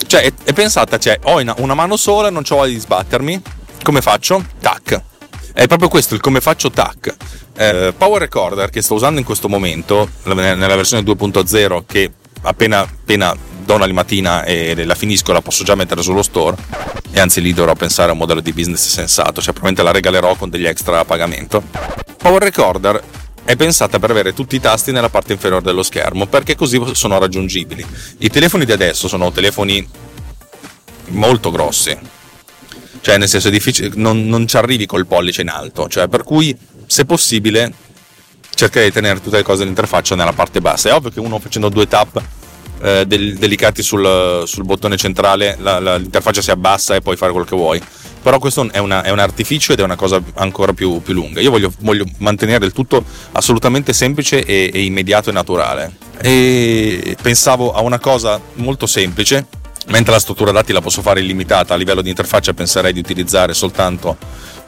Cioè 0.05 0.21
è, 0.21 0.33
è 0.43 0.53
pensata, 0.53 0.99
cioè 0.99 1.17
ho 1.23 1.39
una, 1.39 1.55
una 1.57 1.73
mano 1.73 1.97
sola, 1.97 2.29
non 2.29 2.43
ho 2.47 2.55
voglia 2.55 2.73
di 2.73 2.79
sbattermi, 2.79 3.41
come 3.81 4.01
faccio? 4.01 4.45
Tac. 4.59 5.01
È 5.51 5.65
proprio 5.65 5.89
questo 5.89 6.13
il 6.13 6.21
come 6.21 6.41
faccio 6.41 6.69
tac. 6.69 7.15
Eh, 7.57 7.91
Power 7.97 8.21
Recorder 8.21 8.69
che 8.69 8.83
sto 8.83 8.93
usando 8.93 9.17
in 9.17 9.25
questo 9.25 9.49
momento, 9.49 10.07
nella 10.25 10.75
versione 10.75 11.01
2.0 11.01 11.83
che 11.87 12.11
appena, 12.43 12.81
appena 12.81 13.35
do 13.63 13.75
una 13.75 13.85
limatina 13.85 14.43
e 14.43 14.83
la 14.85 14.95
finisco, 14.95 15.31
la 15.31 15.41
posso 15.41 15.63
già 15.63 15.75
mettere 15.75 16.01
sullo 16.01 16.21
store 16.21 16.57
e 17.11 17.19
anzi 17.19 17.41
lì 17.41 17.53
dovrò 17.53 17.73
pensare 17.73 18.09
a 18.09 18.13
un 18.13 18.19
modello 18.19 18.41
di 18.41 18.53
business 18.53 18.87
sensato, 18.87 19.41
cioè 19.41 19.53
probabilmente 19.53 19.83
la 19.83 19.91
regalerò 19.91 20.35
con 20.35 20.49
degli 20.49 20.65
extra 20.65 20.99
a 20.99 21.05
pagamento. 21.05 21.63
Power 22.17 22.41
Recorder 22.41 23.01
è 23.43 23.55
pensata 23.55 23.99
per 23.99 24.11
avere 24.11 24.33
tutti 24.33 24.55
i 24.55 24.59
tasti 24.59 24.91
nella 24.91 25.09
parte 25.09 25.33
inferiore 25.33 25.63
dello 25.63 25.83
schermo 25.83 26.27
perché 26.27 26.55
così 26.55 26.81
sono 26.93 27.17
raggiungibili. 27.17 27.85
I 28.19 28.29
telefoni 28.29 28.65
di 28.65 28.71
adesso 28.71 29.07
sono 29.07 29.31
telefoni 29.31 29.87
molto 31.07 31.51
grossi, 31.51 31.97
cioè 33.01 33.17
nel 33.17 33.27
senso 33.27 33.47
è 33.47 33.51
difficile, 33.51 33.91
non, 33.95 34.27
non 34.27 34.47
ci 34.47 34.57
arrivi 34.57 34.85
col 34.85 35.05
pollice 35.05 35.41
in 35.41 35.49
alto, 35.49 35.87
cioè 35.87 36.07
per 36.07 36.23
cui 36.23 36.55
se 36.85 37.05
possibile 37.05 37.73
cercherei 38.53 38.89
di 38.89 38.93
tenere 38.93 39.21
tutte 39.21 39.37
le 39.37 39.43
cose 39.43 39.59
dell'interfaccia 39.59 40.15
nella 40.15 40.33
parte 40.33 40.61
bassa. 40.61 40.89
È 40.89 40.93
ovvio 40.93 41.09
che 41.09 41.19
uno 41.19 41.39
facendo 41.39 41.69
due 41.69 41.87
tap 41.87 42.21
eh, 42.81 43.05
del, 43.05 43.37
delicati 43.37 43.83
sul, 43.83 44.43
sul, 44.45 44.63
bottone 44.63 44.97
centrale 44.97 45.55
la, 45.59 45.79
la, 45.79 45.97
l'interfaccia 45.97 46.41
si 46.41 46.51
abbassa 46.51 46.95
e 46.95 47.01
puoi 47.01 47.15
fare 47.15 47.31
quello 47.31 47.45
che 47.45 47.55
vuoi. 47.55 47.81
Però 48.21 48.37
questo 48.37 48.69
è, 48.71 48.77
una, 48.77 49.01
è 49.03 49.09
un 49.09 49.19
artificio 49.19 49.73
ed 49.73 49.79
è 49.79 49.83
una 49.83 49.95
cosa 49.95 50.21
ancora 50.35 50.73
più, 50.73 51.01
più 51.01 51.13
lunga. 51.13 51.41
Io 51.41 51.49
voglio, 51.49 51.71
voglio, 51.79 52.05
mantenere 52.17 52.65
il 52.65 52.71
tutto 52.71 53.03
assolutamente 53.31 53.93
semplice 53.93 54.43
e, 54.43 54.69
e 54.71 54.83
immediato 54.83 55.29
e 55.29 55.33
naturale. 55.33 55.97
E 56.21 57.17
pensavo 57.19 57.73
a 57.73 57.81
una 57.81 57.97
cosa 57.97 58.39
molto 58.55 58.85
semplice, 58.85 59.47
mentre 59.87 60.13
la 60.13 60.19
struttura 60.19 60.51
dati 60.51 60.71
la 60.71 60.81
posso 60.81 61.01
fare 61.01 61.21
illimitata 61.21 61.73
a 61.73 61.77
livello 61.77 62.01
di 62.01 62.09
interfaccia 62.09 62.53
penserei 62.53 62.93
di 62.93 62.99
utilizzare 62.99 63.55
soltanto 63.55 64.17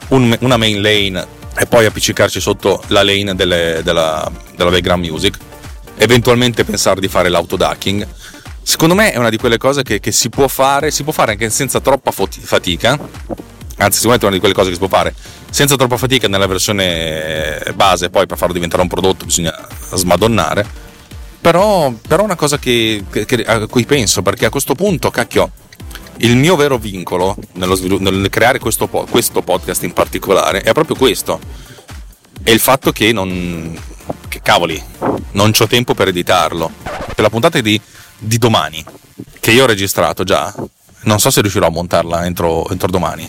un, 0.08 0.36
una 0.40 0.56
main 0.56 0.82
lane 0.82 1.24
e 1.56 1.66
poi 1.66 1.86
appiccicarci 1.86 2.40
sotto 2.40 2.82
la 2.88 3.04
lane 3.04 3.36
delle, 3.36 3.80
della, 3.84 4.28
della 4.56 4.70
background 4.70 5.04
music 5.04 5.38
eventualmente 5.96 6.64
pensare 6.64 7.00
di 7.00 7.08
fare 7.08 7.28
l'autoducking. 7.28 8.06
Secondo 8.62 8.94
me 8.94 9.12
è 9.12 9.18
una 9.18 9.30
di 9.30 9.36
quelle 9.36 9.58
cose 9.58 9.82
che, 9.82 10.00
che 10.00 10.10
si 10.10 10.30
può 10.30 10.48
fare, 10.48 10.90
si 10.90 11.02
può 11.02 11.12
fare 11.12 11.32
anche 11.32 11.50
senza 11.50 11.80
troppa 11.80 12.10
fatica. 12.10 12.98
Anzi, 13.76 13.98
sicuramente 13.98 14.24
è 14.24 14.28
una 14.28 14.34
di 14.34 14.38
quelle 14.38 14.54
cose 14.54 14.68
che 14.68 14.74
si 14.74 14.80
può 14.80 14.88
fare 14.88 15.14
senza 15.54 15.76
troppa 15.76 15.96
fatica 15.96 16.26
nella 16.26 16.48
versione 16.48 17.62
base, 17.76 18.10
poi 18.10 18.26
per 18.26 18.36
farlo 18.36 18.54
diventare 18.54 18.82
un 18.82 18.88
prodotto 18.88 19.24
bisogna 19.24 19.54
smadonnare. 19.94 20.66
Però, 21.40 21.92
è 22.08 22.14
una 22.14 22.34
cosa 22.34 22.58
che, 22.58 23.04
che, 23.08 23.44
a 23.44 23.66
cui 23.68 23.84
penso, 23.84 24.22
perché 24.22 24.46
a 24.46 24.50
questo 24.50 24.74
punto, 24.74 25.12
cacchio, 25.12 25.52
il 26.18 26.36
mio 26.36 26.56
vero 26.56 26.76
vincolo 26.76 27.36
svilu- 27.74 28.00
nel 28.00 28.28
creare 28.30 28.58
questo, 28.58 28.88
questo 28.88 29.42
podcast 29.42 29.84
in 29.84 29.92
particolare 29.92 30.62
è 30.62 30.72
proprio 30.72 30.96
questo. 30.96 31.38
È 32.42 32.50
il 32.50 32.58
fatto 32.58 32.90
che 32.90 33.12
non, 33.12 33.78
che 34.34 34.40
cavoli, 34.42 34.82
non 35.32 35.52
ho 35.56 35.66
tempo 35.66 35.94
per 35.94 36.08
editarlo. 36.08 36.70
Per 36.82 37.20
la 37.20 37.30
puntata 37.30 37.60
di, 37.60 37.80
di, 38.18 38.38
domani, 38.38 38.84
che 39.38 39.52
io 39.52 39.62
ho 39.62 39.66
registrato 39.66 40.24
già, 40.24 40.52
non 41.02 41.20
so 41.20 41.30
se 41.30 41.40
riuscirò 41.40 41.68
a 41.68 41.70
montarla 41.70 42.26
entro, 42.26 42.68
entro 42.70 42.88
domani. 42.88 43.28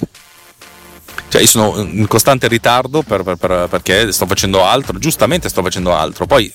Cioè, 1.29 1.41
io 1.41 1.47
sono 1.47 1.79
in 1.81 2.07
costante 2.07 2.47
ritardo 2.47 3.03
per, 3.03 3.21
per, 3.21 3.35
per, 3.35 3.67
perché 3.69 4.11
sto 4.11 4.25
facendo 4.25 4.63
altro, 4.63 4.97
giustamente 4.97 5.49
sto 5.49 5.61
facendo 5.61 5.93
altro. 5.93 6.25
Poi 6.25 6.51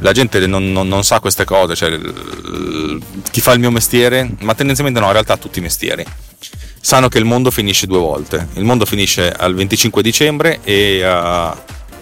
la 0.00 0.12
gente 0.12 0.46
non, 0.46 0.72
non, 0.72 0.88
non 0.88 1.04
sa 1.04 1.20
queste 1.20 1.44
cose, 1.44 1.74
cioè, 1.74 1.98
chi 3.30 3.40
fa 3.42 3.52
il 3.52 3.60
mio 3.60 3.70
mestiere, 3.70 4.30
ma 4.40 4.54
tendenzialmente 4.54 5.00
no, 5.00 5.06
in 5.06 5.12
realtà 5.12 5.36
tutti 5.36 5.58
i 5.58 5.62
mestieri, 5.62 6.04
sanno 6.80 7.08
che 7.08 7.18
il 7.18 7.26
mondo 7.26 7.50
finisce 7.50 7.86
due 7.86 7.98
volte. 7.98 8.48
Il 8.54 8.64
mondo 8.64 8.86
finisce 8.86 9.30
al 9.30 9.54
25 9.54 10.02
dicembre 10.02 10.60
e 10.62 11.02
a, 11.02 11.54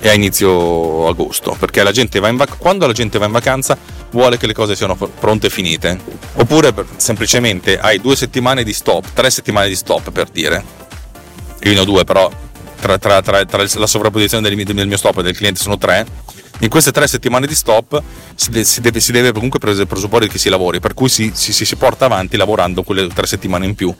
e 0.04 0.08
a 0.08 0.14
inizio 0.14 1.06
agosto, 1.06 1.54
perché 1.56 1.80
la 1.84 1.92
vac- 2.34 2.58
quando 2.58 2.88
la 2.88 2.92
gente 2.92 3.18
va 3.20 3.26
in 3.26 3.30
vacanza 3.30 3.78
vuole 4.10 4.36
che 4.36 4.48
le 4.48 4.52
cose 4.52 4.74
siano 4.74 4.96
pronte 4.96 5.46
e 5.46 5.50
finite, 5.50 5.96
oppure 6.34 6.74
semplicemente 6.96 7.78
hai 7.78 8.00
due 8.00 8.16
settimane 8.16 8.64
di 8.64 8.72
stop, 8.72 9.12
tre 9.14 9.30
settimane 9.30 9.68
di 9.68 9.76
stop 9.76 10.10
per 10.10 10.28
dire, 10.28 10.64
io 11.62 11.72
ne 11.72 11.78
ho 11.78 11.84
due 11.84 12.02
però 12.02 12.28
tra, 12.80 12.98
tra, 12.98 13.22
tra, 13.22 13.44
tra 13.44 13.64
la 13.74 13.86
sovrapposizione 13.86 14.48
del, 14.48 14.64
del, 14.64 14.88
mio 14.88 14.96
stop 14.96 15.18
e 15.18 15.22
del 15.22 15.36
cliente 15.36 15.60
sono 15.60 15.78
tre, 15.78 16.04
in 16.58 16.68
queste 16.68 16.90
tre 16.90 17.06
settimane 17.06 17.46
di 17.46 17.54
stop 17.54 18.02
si, 18.34 18.50
de- 18.50 18.64
si, 18.64 18.80
deve, 18.80 18.98
si 18.98 19.12
deve, 19.12 19.30
comunque 19.30 19.60
presupporre 19.60 20.26
che 20.26 20.38
si 20.38 20.48
lavori, 20.48 20.80
per 20.80 20.94
cui 20.94 21.08
si, 21.08 21.30
si, 21.32 21.52
si 21.52 21.76
porta 21.76 22.06
avanti 22.06 22.36
lavorando 22.36 22.82
quelle 22.82 23.06
tre 23.06 23.28
settimane 23.28 23.66
in 23.66 23.76
più, 23.76 23.94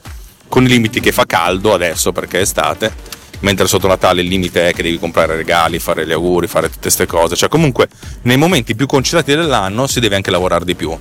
con 0.49 0.65
i 0.65 0.67
limiti 0.67 0.99
che 0.99 1.13
fa 1.13 1.25
caldo 1.25 1.73
adesso 1.73 2.11
perché 2.11 2.39
è 2.39 2.41
estate 2.41 3.21
mentre 3.43 3.67
sotto 3.67 3.87
Natale 3.87 4.21
il 4.21 4.27
limite 4.27 4.69
è 4.69 4.73
che 4.73 4.83
devi 4.83 4.97
comprare 4.97 5.35
regali, 5.35 5.79
fare 5.79 6.05
gli 6.05 6.11
auguri, 6.11 6.47
fare 6.47 6.67
tutte 6.67 6.81
queste 6.81 7.05
cose. 7.05 7.35
Cioè, 7.35 7.49
comunque, 7.49 7.87
nei 8.23 8.37
momenti 8.37 8.75
più 8.75 8.85
concitati 8.85 9.35
dell'anno 9.35 9.87
si 9.87 9.99
deve 9.99 10.15
anche 10.15 10.31
lavorare 10.31 10.65
di 10.65 10.75
più 10.75 10.97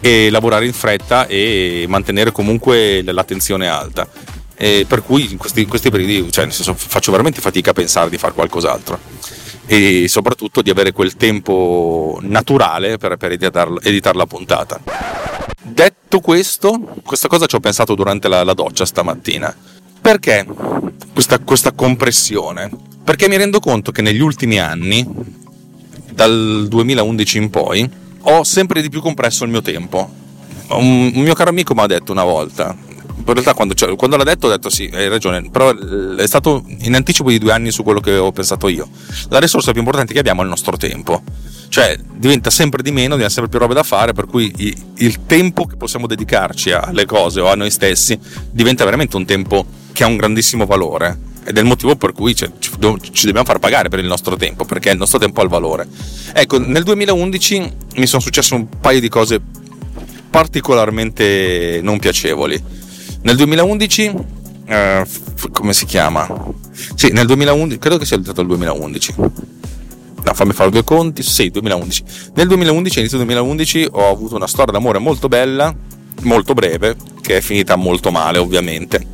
e 0.00 0.30
lavorare 0.30 0.66
in 0.66 0.72
fretta 0.72 1.26
e 1.26 1.84
mantenere 1.88 2.32
comunque 2.32 3.02
l'attenzione 3.02 3.68
alta. 3.68 4.08
E 4.54 4.84
per 4.86 5.02
cui 5.02 5.30
in 5.30 5.38
questi, 5.38 5.62
in 5.62 5.68
questi 5.68 5.90
periodi 5.90 6.30
cioè, 6.30 6.50
senso, 6.50 6.74
faccio 6.74 7.10
veramente 7.10 7.40
fatica 7.40 7.70
a 7.70 7.74
pensare 7.74 8.10
di 8.10 8.18
fare 8.18 8.34
qualcos'altro 8.34 8.98
e 9.66 10.06
soprattutto 10.08 10.60
di 10.60 10.70
avere 10.70 10.92
quel 10.92 11.16
tempo 11.16 12.18
naturale 12.22 12.98
per, 12.98 13.16
per 13.16 13.32
editare 13.32 14.16
la 14.16 14.26
puntata. 14.26 14.80
Detto 15.62 16.20
questo, 16.20 16.78
questa 17.02 17.28
cosa 17.28 17.46
ci 17.46 17.54
ho 17.54 17.60
pensato 17.60 17.94
durante 17.94 18.28
la, 18.28 18.44
la 18.44 18.54
doccia 18.54 18.84
stamattina. 18.84 19.54
Perché 20.02 20.44
questa, 21.12 21.38
questa 21.38 21.72
compressione? 21.72 22.68
Perché 23.04 23.28
mi 23.28 23.36
rendo 23.36 23.60
conto 23.60 23.92
che 23.92 24.02
negli 24.02 24.20
ultimi 24.20 24.58
anni 24.58 25.06
dal 26.12 26.66
2011 26.68 27.38
in 27.38 27.50
poi, 27.50 27.88
ho 28.22 28.42
sempre 28.42 28.82
di 28.82 28.88
più 28.88 29.00
compresso 29.00 29.44
il 29.44 29.50
mio 29.50 29.62
tempo. 29.62 30.10
Un, 30.70 31.12
un 31.14 31.22
mio 31.22 31.34
caro 31.34 31.50
amico 31.50 31.72
mi 31.74 31.82
ha 31.82 31.86
detto 31.86 32.10
una 32.10 32.24
volta, 32.24 32.76
in 32.76 33.24
realtà 33.24 33.54
quando, 33.54 33.74
cioè, 33.74 33.94
quando, 33.94 34.16
l'ha 34.16 34.24
detto 34.24 34.48
ho 34.48 34.50
detto 34.50 34.70
sì, 34.70 34.90
hai 34.92 35.08
ragione, 35.08 35.48
però 35.50 35.72
è 36.16 36.26
stato 36.26 36.64
in 36.66 36.94
anticipo 36.94 37.30
di 37.30 37.38
due 37.38 37.52
anni 37.52 37.70
su 37.70 37.84
quello 37.84 38.00
che 38.00 38.16
ho 38.16 38.32
pensato 38.32 38.66
io. 38.66 38.88
La 39.28 39.38
risorsa 39.38 39.70
più 39.70 39.80
importante 39.80 40.12
che 40.12 40.18
abbiamo 40.18 40.40
è 40.40 40.44
il 40.44 40.50
nostro 40.50 40.76
tempo. 40.76 41.22
Cioè 41.72 41.96
diventa 42.12 42.50
sempre 42.50 42.82
di 42.82 42.92
meno, 42.92 43.14
diventa 43.14 43.32
sempre 43.32 43.48
più 43.48 43.58
roba 43.58 43.72
da 43.72 43.82
fare, 43.82 44.12
per 44.12 44.26
cui 44.26 44.52
il 44.96 45.24
tempo 45.24 45.64
che 45.64 45.76
possiamo 45.76 46.06
dedicarci 46.06 46.70
alle 46.70 47.06
cose 47.06 47.40
o 47.40 47.48
a 47.48 47.54
noi 47.54 47.70
stessi 47.70 48.18
diventa 48.50 48.84
veramente 48.84 49.16
un 49.16 49.24
tempo 49.24 49.64
che 49.90 50.04
ha 50.04 50.06
un 50.06 50.18
grandissimo 50.18 50.66
valore. 50.66 51.30
Ed 51.42 51.56
è 51.56 51.60
il 51.60 51.66
motivo 51.66 51.96
per 51.96 52.12
cui 52.12 52.36
cioè, 52.36 52.50
ci 52.58 53.24
dobbiamo 53.24 53.46
far 53.46 53.58
pagare 53.58 53.88
per 53.88 54.00
il 54.00 54.04
nostro 54.04 54.36
tempo, 54.36 54.66
perché 54.66 54.90
il 54.90 54.98
nostro 54.98 55.18
tempo 55.18 55.40
ha 55.40 55.44
il 55.44 55.48
valore. 55.48 55.88
Ecco, 56.34 56.58
nel 56.58 56.82
2011 56.82 57.72
mi 57.94 58.06
sono 58.06 58.20
successe 58.20 58.52
un 58.52 58.68
paio 58.78 59.00
di 59.00 59.08
cose 59.08 59.40
particolarmente 60.28 61.80
non 61.82 61.98
piacevoli 61.98 62.62
nel 63.22 63.36
2011, 63.36 64.14
eh, 64.66 65.06
come 65.52 65.72
si 65.72 65.86
chiama? 65.86 66.28
Sì, 66.94 67.12
nel 67.12 67.24
2011, 67.24 67.78
credo 67.78 67.96
che 67.96 68.04
sia 68.04 68.20
stato 68.20 68.42
il 68.42 68.48
2011. 68.48 69.14
No, 70.24 70.34
fammi 70.34 70.52
fare 70.52 70.70
due 70.70 70.84
conti. 70.84 71.22
Sì, 71.22 71.50
2011. 71.50 72.04
Nel 72.34 72.46
2011, 72.48 72.98
inizio 72.98 73.16
2011, 73.18 73.88
ho 73.92 74.08
avuto 74.08 74.36
una 74.36 74.46
storia 74.46 74.72
d'amore 74.72 74.98
molto 74.98 75.28
bella, 75.28 75.74
molto 76.22 76.54
breve, 76.54 76.96
che 77.20 77.38
è 77.38 77.40
finita 77.40 77.76
molto 77.76 78.10
male, 78.10 78.38
ovviamente. 78.38 79.06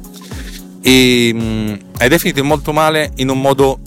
E, 0.83 1.31
mm, 1.35 1.75
ed 1.99 2.13
è 2.13 2.19
finita 2.19 2.43
molto 2.43 2.73
male 2.73 3.13
in 3.17 3.29
un 3.31 3.41
modo 3.41 3.79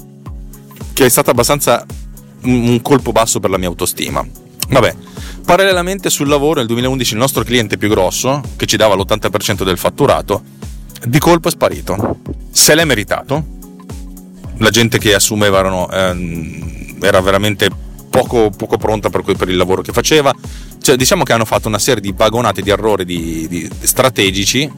che 0.94 1.06
è 1.06 1.10
stato 1.10 1.30
abbastanza 1.30 1.86
un 2.44 2.82
colpo 2.82 3.12
basso 3.12 3.40
per 3.40 3.50
la 3.50 3.58
mia 3.58 3.68
autostima. 3.68 4.26
Vabbè, 4.70 4.96
Parallelamente 5.46 6.10
sul 6.10 6.28
lavoro 6.28 6.60
nel 6.60 6.68
2011 6.68 7.14
il 7.14 7.20
nostro 7.20 7.44
cliente 7.44 7.78
più 7.78 7.90
grosso, 7.90 8.42
che 8.56 8.66
ci 8.66 8.78
dava 8.78 8.96
l'80% 8.96 9.64
del 9.64 9.78
fatturato, 9.78 10.44
di 11.06 11.20
colpo 11.20 11.48
è 11.48 11.52
sparito. 11.52 12.20
Se 12.52 12.74
l'è 12.76 12.86
meritato. 12.86 13.60
La 14.58 14.70
gente 14.70 15.00
che 15.00 15.16
assumeva 15.16 15.60
erano, 15.60 15.90
ehm, 15.92 16.91
era 17.02 17.20
veramente 17.22 17.70
poco, 18.10 18.50
poco 18.50 18.78
pronta 18.78 19.10
per, 19.10 19.24
per, 19.24 19.50
il 19.50 19.58
lavoro 19.58 19.82
che 19.82 19.92
faceva. 19.92 20.34
Cioè, 20.80 20.96
diciamo 20.96 21.24
che 21.24 21.34
hanno 21.34 21.46
fatto 21.46 21.68
una 21.68 21.80
serie 21.80 22.02
di 22.02 22.14
vagonate 22.16 22.62
di 22.62 22.70
errori 22.70 23.06
di, 23.06 23.48
di 23.48 23.70
strategici, 23.82 24.70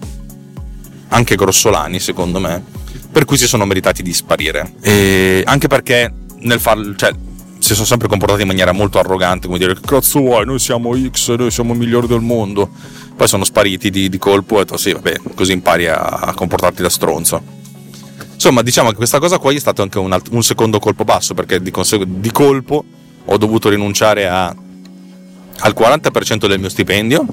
anche 1.10 1.36
grossolani 1.36 2.00
secondo 2.00 2.40
me, 2.40 2.64
per 3.12 3.26
cui 3.26 3.38
si 3.38 3.48
sono 3.48 3.66
meritati 3.66 4.04
di 4.04 4.14
sparire. 4.14 4.74
E 4.82 5.44
anche 5.46 5.68
perché 5.68 6.12
nel 6.40 6.60
farlo, 6.60 6.96
cioè, 6.96 7.12
si 7.60 7.74
sono 7.74 7.86
sempre 7.86 8.10
comportati 8.10 8.42
in 8.42 8.48
maniera 8.48 8.74
molto 8.74 9.00
arrogante, 9.00 9.48
come 9.48 9.58
dire 9.58 9.74
che 9.74 9.82
cazzo 9.86 10.20
vuoi, 10.20 10.46
noi 10.46 10.60
siamo 10.60 10.94
X, 10.96 11.34
noi 11.36 11.50
siamo 11.50 11.74
i 11.74 11.78
migliori 11.78 12.08
del 12.08 12.20
mondo. 12.20 12.70
Poi 13.16 13.28
sono 13.28 13.46
spariti 13.46 13.90
di, 13.90 14.10
di 14.10 14.18
colpo 14.18 14.56
e 14.56 14.58
ho 14.58 14.64
detto 14.64 14.78
sì, 14.78 14.92
vabbè, 14.92 15.22
così 15.34 15.54
impari 15.54 15.88
a, 15.88 15.96
a, 15.96 16.34
comportarti 16.34 16.82
da 16.82 16.90
stronzo. 16.90 17.62
Insomma, 18.46 18.62
diciamo 18.62 18.90
che 18.90 18.98
questa 18.98 19.20
cosa 19.20 19.38
qua 19.38 19.54
è 19.54 19.58
stato 19.58 19.84
anche 19.84 19.98
un, 20.00 20.12
alt- 20.12 20.28
un 20.32 20.44
secondo 20.44 20.78
colpo 20.78 21.06
basso, 21.06 21.34
perché 21.34 21.62
di, 21.62 21.72
consegu- 21.72 22.06
di 22.06 22.30
colpo 22.30 22.84
ho 23.24 23.38
dovuto 23.38 23.70
rinunciare 23.70 24.28
a, 24.28 24.48
al 24.48 25.74
40% 25.74 26.48
del 26.48 26.60
mio 26.60 26.68
stipendio 26.68 27.26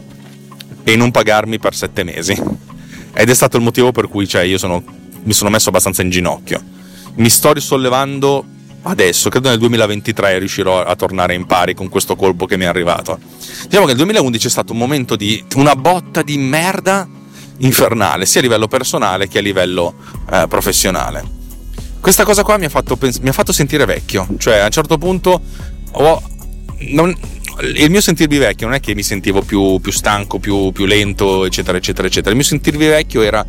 e 0.84 0.94
non 0.94 1.10
pagarmi 1.10 1.58
per 1.58 1.74
sette 1.74 2.04
mesi. 2.04 2.40
Ed 3.12 3.28
è 3.28 3.34
stato 3.34 3.56
il 3.56 3.64
motivo 3.64 3.90
per 3.90 4.06
cui 4.06 4.28
cioè, 4.28 4.42
io 4.42 4.56
sono, 4.56 4.84
mi 5.24 5.32
sono 5.32 5.50
messo 5.50 5.70
abbastanza 5.70 6.02
in 6.02 6.10
ginocchio. 6.10 6.62
Mi 7.14 7.28
sto 7.28 7.52
risollevando 7.54 8.44
adesso, 8.82 9.30
credo 9.30 9.48
nel 9.48 9.58
2023 9.58 10.38
riuscirò 10.38 10.84
a 10.84 10.94
tornare 10.94 11.34
in 11.34 11.44
pari 11.44 11.74
con 11.74 11.88
questo 11.88 12.14
colpo 12.14 12.46
che 12.46 12.56
mi 12.56 12.66
è 12.66 12.68
arrivato. 12.68 13.18
Diciamo 13.64 13.84
che 13.84 13.90
il 13.90 13.96
2011 13.96 14.46
è 14.46 14.50
stato 14.50 14.70
un 14.70 14.78
momento 14.78 15.16
di 15.16 15.44
una 15.56 15.74
botta 15.74 16.22
di 16.22 16.38
merda 16.38 17.08
infernale, 17.60 18.26
sia 18.26 18.40
a 18.40 18.42
livello 18.42 18.68
personale 18.68 19.28
che 19.28 19.38
a 19.38 19.42
livello 19.42 19.94
eh, 20.30 20.46
professionale. 20.48 21.38
Questa 22.00 22.24
cosa 22.24 22.42
qua 22.42 22.56
mi 22.56 22.64
ha, 22.64 22.70
fatto, 22.70 22.98
mi 23.00 23.28
ha, 23.28 23.32
fatto, 23.32 23.52
sentire 23.52 23.84
vecchio, 23.84 24.26
cioè 24.38 24.58
a 24.58 24.64
un 24.64 24.70
certo 24.70 24.96
punto 24.96 25.40
ho, 25.92 26.22
non, 26.88 27.14
il 27.76 27.90
mio 27.90 28.00
sentirmi 28.00 28.38
vecchio 28.38 28.66
non 28.66 28.74
è 28.74 28.80
che 28.80 28.94
mi 28.94 29.02
sentivo 29.02 29.42
più, 29.42 29.78
più 29.80 29.92
stanco, 29.92 30.38
più, 30.38 30.72
più 30.72 30.86
lento, 30.86 31.44
eccetera, 31.44 31.76
eccetera, 31.76 32.06
eccetera. 32.06 32.30
Il 32.30 32.36
mio 32.36 32.44
sentirmi 32.44 32.86
vecchio 32.86 33.20
era 33.20 33.44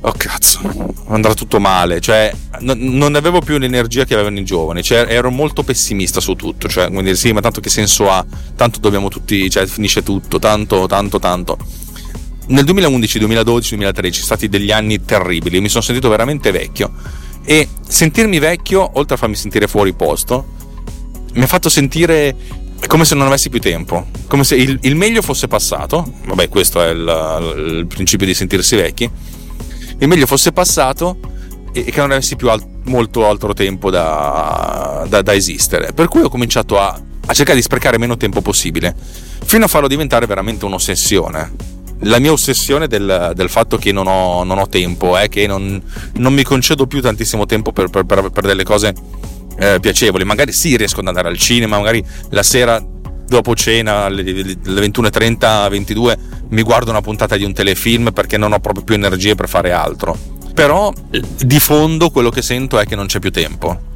oh 0.00 0.12
cazzo, 0.16 0.60
andrà 1.08 1.34
tutto 1.34 1.60
male, 1.60 2.00
cioè 2.00 2.32
n- 2.60 2.96
non 2.96 3.14
avevo 3.14 3.40
più 3.40 3.58
l'energia 3.58 4.04
che 4.04 4.14
avevano 4.14 4.38
i 4.38 4.44
giovani, 4.44 4.82
cioè 4.82 5.06
ero 5.08 5.30
molto 5.30 5.62
pessimista 5.62 6.20
su 6.20 6.34
tutto, 6.34 6.68
cioè 6.68 6.88
dire 6.88 7.16
sì, 7.16 7.32
ma 7.32 7.40
tanto 7.40 7.60
che 7.60 7.68
senso 7.68 8.10
ha, 8.10 8.24
tanto 8.56 8.78
dobbiamo 8.78 9.08
tutti, 9.08 9.50
cioè 9.50 9.66
finisce 9.66 10.02
tutto, 10.02 10.38
tanto, 10.38 10.86
tanto, 10.86 11.18
tanto. 11.18 11.58
Nel 12.48 12.64
2011, 12.64 13.18
2012, 13.18 13.68
2013 13.76 14.22
sono 14.22 14.36
stati 14.36 14.48
degli 14.48 14.70
anni 14.70 15.04
terribili, 15.04 15.60
mi 15.60 15.68
sono 15.68 15.82
sentito 15.82 16.08
veramente 16.08 16.50
vecchio. 16.50 16.92
E 17.44 17.68
sentirmi 17.86 18.38
vecchio, 18.38 18.90
oltre 18.94 19.16
a 19.16 19.18
farmi 19.18 19.34
sentire 19.34 19.66
fuori 19.68 19.92
posto, 19.92 20.46
mi 21.34 21.42
ha 21.42 21.46
fatto 21.46 21.68
sentire 21.68 22.34
come 22.86 23.04
se 23.04 23.14
non 23.14 23.26
avessi 23.26 23.50
più 23.50 23.60
tempo, 23.60 24.06
come 24.28 24.44
se 24.44 24.56
il, 24.56 24.78
il 24.82 24.96
meglio 24.96 25.20
fosse 25.20 25.46
passato, 25.46 26.10
vabbè 26.24 26.48
questo 26.48 26.82
è 26.82 26.88
il, 26.88 27.76
il 27.78 27.86
principio 27.86 28.24
di 28.24 28.32
sentirsi 28.32 28.76
vecchi, 28.76 29.10
il 29.98 30.08
meglio 30.08 30.26
fosse 30.26 30.52
passato 30.52 31.18
e 31.72 31.84
che 31.84 32.00
non 32.00 32.12
avessi 32.12 32.36
più 32.36 32.48
al- 32.48 32.64
molto 32.84 33.26
altro 33.26 33.52
tempo 33.52 33.90
da, 33.90 35.04
da, 35.06 35.20
da, 35.20 35.34
esistere. 35.34 35.92
Per 35.92 36.08
cui 36.08 36.22
ho 36.22 36.30
cominciato 36.30 36.78
a, 36.78 36.98
a 37.26 37.34
cercare 37.34 37.58
di 37.58 37.62
sprecare 37.62 37.98
meno 37.98 38.16
tempo 38.16 38.40
possibile, 38.40 38.94
fino 39.44 39.66
a 39.66 39.68
farlo 39.68 39.86
diventare 39.86 40.24
veramente 40.24 40.64
un'ossessione 40.64 41.76
la 42.00 42.18
mia 42.18 42.32
ossessione 42.32 42.86
del, 42.86 43.32
del 43.34 43.48
fatto 43.48 43.76
che 43.76 43.92
non 43.92 44.06
ho, 44.06 44.44
non 44.44 44.58
ho, 44.58 44.68
tempo 44.68 45.16
è 45.16 45.28
che 45.28 45.46
non, 45.46 45.82
non, 46.14 46.32
mi 46.32 46.42
concedo 46.42 46.86
più 46.86 47.00
tantissimo 47.00 47.46
tempo 47.46 47.72
per, 47.72 47.88
per, 47.88 48.04
per, 48.04 48.30
per 48.30 48.44
delle 48.44 48.64
cose 48.64 48.94
eh, 49.58 49.78
piacevoli. 49.80 50.24
Magari 50.24 50.52
sì, 50.52 50.76
riesco 50.76 51.00
ad 51.00 51.08
andare 51.08 51.28
al 51.28 51.38
cinema, 51.38 51.78
magari 51.78 52.04
la 52.30 52.42
sera 52.42 52.82
dopo 53.26 53.54
cena 53.54 54.04
alle 54.04 54.22
21.30, 54.22 55.68
22 55.68 56.18
mi 56.50 56.62
guardo 56.62 56.90
una 56.90 57.02
puntata 57.02 57.36
di 57.36 57.44
un 57.44 57.52
telefilm 57.52 58.12
perché 58.12 58.38
non 58.38 58.52
ho 58.52 58.58
proprio 58.58 58.84
più 58.84 58.94
energie 58.94 59.34
per 59.34 59.48
fare 59.48 59.72
altro. 59.72 60.16
Però 60.54 60.92
di 61.10 61.58
fondo 61.60 62.10
quello 62.10 62.30
che 62.30 62.42
sento 62.42 62.78
è 62.78 62.86
che 62.86 62.96
non 62.96 63.06
c'è 63.06 63.18
più 63.18 63.30
tempo. 63.30 63.87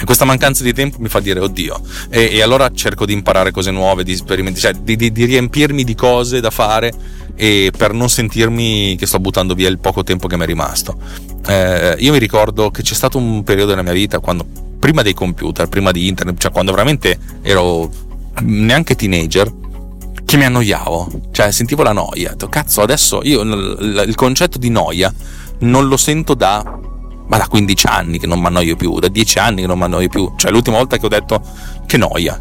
E 0.00 0.04
questa 0.04 0.24
mancanza 0.24 0.62
di 0.62 0.72
tempo 0.72 0.98
mi 1.00 1.08
fa 1.08 1.20
dire 1.20 1.40
oddio. 1.40 1.80
E, 2.08 2.30
e 2.32 2.42
allora 2.42 2.70
cerco 2.72 3.04
di 3.04 3.12
imparare 3.12 3.50
cose 3.50 3.70
nuove, 3.70 4.04
di 4.04 4.14
sperimentare, 4.14 4.60
cioè 4.60 4.82
di, 4.82 4.96
di, 4.96 5.10
di, 5.10 5.24
riempirmi 5.24 5.84
di 5.84 5.94
cose 5.94 6.40
da 6.40 6.50
fare 6.50 6.92
per 7.38 7.92
non 7.92 8.08
sentirmi 8.08 8.96
che 8.96 9.06
sto 9.06 9.20
buttando 9.20 9.54
via 9.54 9.68
il 9.68 9.78
poco 9.78 10.02
tempo 10.02 10.26
che 10.26 10.36
mi 10.36 10.42
è 10.42 10.46
rimasto. 10.46 10.96
Eh, 11.46 11.96
io 11.98 12.12
mi 12.12 12.18
ricordo 12.18 12.70
che 12.70 12.82
c'è 12.82 12.94
stato 12.94 13.18
un 13.18 13.44
periodo 13.44 13.70
nella 13.70 13.82
mia 13.82 13.92
vita 13.92 14.18
quando 14.18 14.44
prima 14.78 15.02
dei 15.02 15.14
computer, 15.14 15.68
prima 15.68 15.90
di 15.92 16.08
internet, 16.08 16.38
cioè 16.38 16.50
quando 16.50 16.72
veramente 16.72 17.18
ero 17.42 17.90
neanche 18.42 18.94
teenager 18.94 19.52
che 20.24 20.36
mi 20.36 20.44
annoiavo, 20.44 21.28
cioè 21.30 21.50
sentivo 21.50 21.82
la 21.82 21.92
noia. 21.92 22.36
Cazzo, 22.48 22.82
adesso 22.82 23.20
io 23.22 23.40
il 23.42 24.14
concetto 24.14 24.58
di 24.58 24.68
noia 24.68 25.12
non 25.60 25.88
lo 25.88 25.96
sento 25.96 26.34
da, 26.34 26.62
ma 27.28 27.36
da 27.36 27.46
15 27.46 27.86
anni 27.86 28.18
che 28.18 28.26
non 28.26 28.40
mi 28.40 28.46
annoio 28.46 28.76
più, 28.76 28.98
da 28.98 29.08
10 29.08 29.38
anni 29.38 29.60
che 29.62 29.66
non 29.66 29.78
mi 29.78 29.84
annoio 29.84 30.08
più. 30.08 30.32
Cioè 30.36 30.50
l'ultima 30.50 30.76
volta 30.76 30.96
che 30.96 31.06
ho 31.06 31.08
detto 31.08 31.40
che 31.86 31.96
noia. 31.96 32.40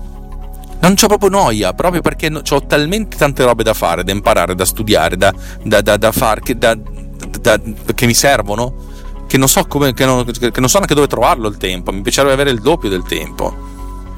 Non 0.79 0.93
c'ho 0.95 1.07
proprio 1.07 1.29
noia, 1.29 1.73
proprio 1.73 2.01
perché 2.01 2.31
ho 2.31 2.65
talmente 2.65 3.17
tante 3.17 3.43
robe 3.43 3.63
da 3.63 3.73
fare, 3.73 4.03
da 4.03 4.11
imparare, 4.11 4.55
da 4.55 4.65
studiare, 4.65 5.17
da, 5.17 5.33
da, 5.63 5.81
da, 5.81 5.97
da 5.97 6.11
fare, 6.11 6.41
che, 6.41 6.57
che 6.57 8.05
mi 8.05 8.13
servono, 8.13 8.73
che 9.27 9.37
non 9.37 9.47
so 9.47 9.65
come, 9.65 9.93
che 9.93 10.05
non, 10.05 10.23
che 10.23 10.59
non 10.59 10.69
so 10.69 10.77
neanche 10.77 10.93
dove 10.93 11.07
trovarlo 11.07 11.47
il 11.47 11.57
tempo. 11.57 11.91
Mi 11.91 12.01
piacerebbe 12.01 12.33
avere 12.33 12.51
il 12.51 12.59
doppio 12.59 12.89
del 12.89 13.03
tempo. 13.03 13.53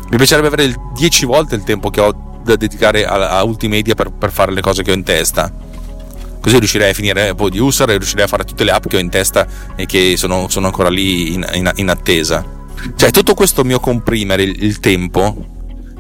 Mi 0.10 0.18
piacerebbe 0.18 0.48
avere 0.48 0.76
10 0.96 1.26
volte 1.26 1.56
il 1.56 1.64
tempo 1.64 1.90
che 1.90 2.02
ho 2.02 2.28
da 2.44 2.56
dedicare 2.56 3.06
a, 3.06 3.38
a 3.38 3.44
Ultimedia 3.44 3.96
per, 3.96 4.12
per, 4.12 4.32
fare 4.32 4.52
le 4.52 4.62
cose 4.62 4.84
che 4.84 4.92
ho 4.92 4.96
in 4.96 5.04
testa. 5.04 5.52
Così 6.42 6.58
riuscirei 6.58 6.92
a 6.92 6.94
finire 6.94 7.36
Producer 7.36 7.90
e 7.90 7.98
riuscirei 7.98 8.24
a 8.24 8.28
fare 8.28 8.44
tutte 8.44 8.64
le 8.64 8.72
app 8.72 8.88
che 8.88 8.98
ho 8.98 9.00
in 9.00 9.10
testa 9.10 9.46
e 9.76 9.86
che 9.86 10.16
sono, 10.18 10.48
sono 10.50 10.68
ancora 10.68 10.90
lì 10.90 11.34
in, 11.34 11.48
in, 11.54 11.72
in, 11.76 11.90
attesa. 11.90 12.46
Cioè, 12.96 13.12
tutto 13.12 13.34
questo 13.34 13.64
mio 13.64 13.80
comprimere 13.80 14.44
il, 14.44 14.64
il 14.64 14.80
tempo 14.80 15.36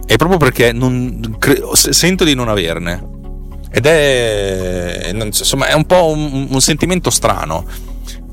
è 0.06 0.15
proprio 0.15 0.38
perché 0.38 0.71
non, 0.71 1.36
cre- 1.38 1.62
sento 1.73 2.23
di 2.23 2.34
non 2.34 2.47
averne. 2.47 3.17
Ed 3.71 3.86
è, 3.86 5.12
insomma, 5.13 5.67
è 5.67 5.73
un 5.73 5.86
po' 5.86 6.08
un, 6.08 6.47
un 6.49 6.62
sentimento 6.62 7.10
strano 7.10 7.65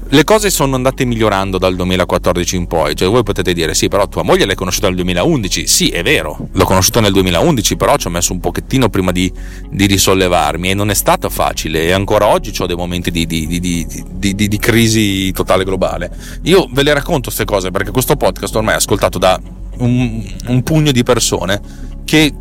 le 0.09 0.25
cose 0.25 0.51
sono 0.51 0.77
andate 0.77 1.05
migliorando 1.05 1.59
dal 1.59 1.75
2014 1.75 2.57
in 2.57 2.67
poi, 2.67 2.95
cioè 2.95 3.09
voi 3.09 3.25
potete 3.25 3.53
dire 3.53 3.75
sì, 3.75 3.89
però 3.89 4.07
tua 4.07 4.23
moglie 4.23 4.47
l'hai 4.47 4.55
conosciuta 4.55 4.87
nel 4.87 4.95
2011, 4.97 5.67
sì 5.67 5.89
è 5.89 6.03
vero, 6.03 6.49
l'ho 6.53 6.65
conosciuta 6.65 7.01
nel 7.01 7.13
2011, 7.13 7.77
però 7.77 7.97
ci 7.97 8.07
ho 8.07 8.11
messo 8.11 8.33
un 8.33 8.39
pochettino 8.39 8.89
prima 8.89 9.11
di, 9.11 9.33
di 9.69 9.87
risollevarmi 9.87 10.71
e 10.71 10.75
non 10.75 10.91
è 10.91 10.95
stato 10.95 11.29
facile. 11.29 11.83
E 11.85 11.91
ancora 11.91 12.27
oggi 12.27 12.53
ho 12.57 12.67
dei 12.67 12.77
momenti 12.77 13.11
di, 13.11 13.27
di, 13.27 13.49
di, 13.49 14.59
crisi 14.59 15.33
totale 15.33 15.65
globale. 15.65 16.11
Io 16.43 16.69
ve 16.71 16.85
le 16.85 16.95
racconto 16.95 17.25
queste 17.25 17.45
cose 17.45 17.71
perché 17.71 17.91
questo 17.91 18.15
podcast 18.15 18.55
ormai 18.55 18.75
è 18.75 18.77
ascoltato 18.77 19.19
da 19.19 19.41
un, 19.79 20.25
un 20.47 20.63
pugno 20.63 20.93
di 20.93 21.03
persone 21.03 21.61
che 22.05 22.33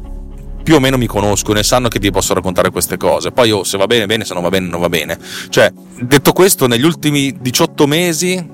più 0.66 0.74
o 0.74 0.80
meno 0.80 0.98
mi 0.98 1.06
conoscono 1.06 1.60
e 1.60 1.64
sanno 1.64 1.90
che 1.90 2.00
ti 2.00 2.10
posso 2.10 2.34
raccontare 2.34 2.72
queste 2.72 2.98
cose. 2.98 3.32
Poi 3.32 3.52
oh, 3.52 3.64
se 3.64 3.78
va 3.78 3.86
bene, 3.86 4.08
bene, 4.08 4.26
se 4.26 4.34
non 4.34 4.42
va 4.42 4.50
bene, 4.50 4.68
non 4.68 4.82
va 4.82 4.90
bene. 4.90 5.16
Cioè, 5.50 5.72
detto 6.00 6.34
questo, 6.34 6.66
negli 6.66 6.84
ultimi 6.84 7.38
18 7.40 7.86
mesi, 7.86 8.50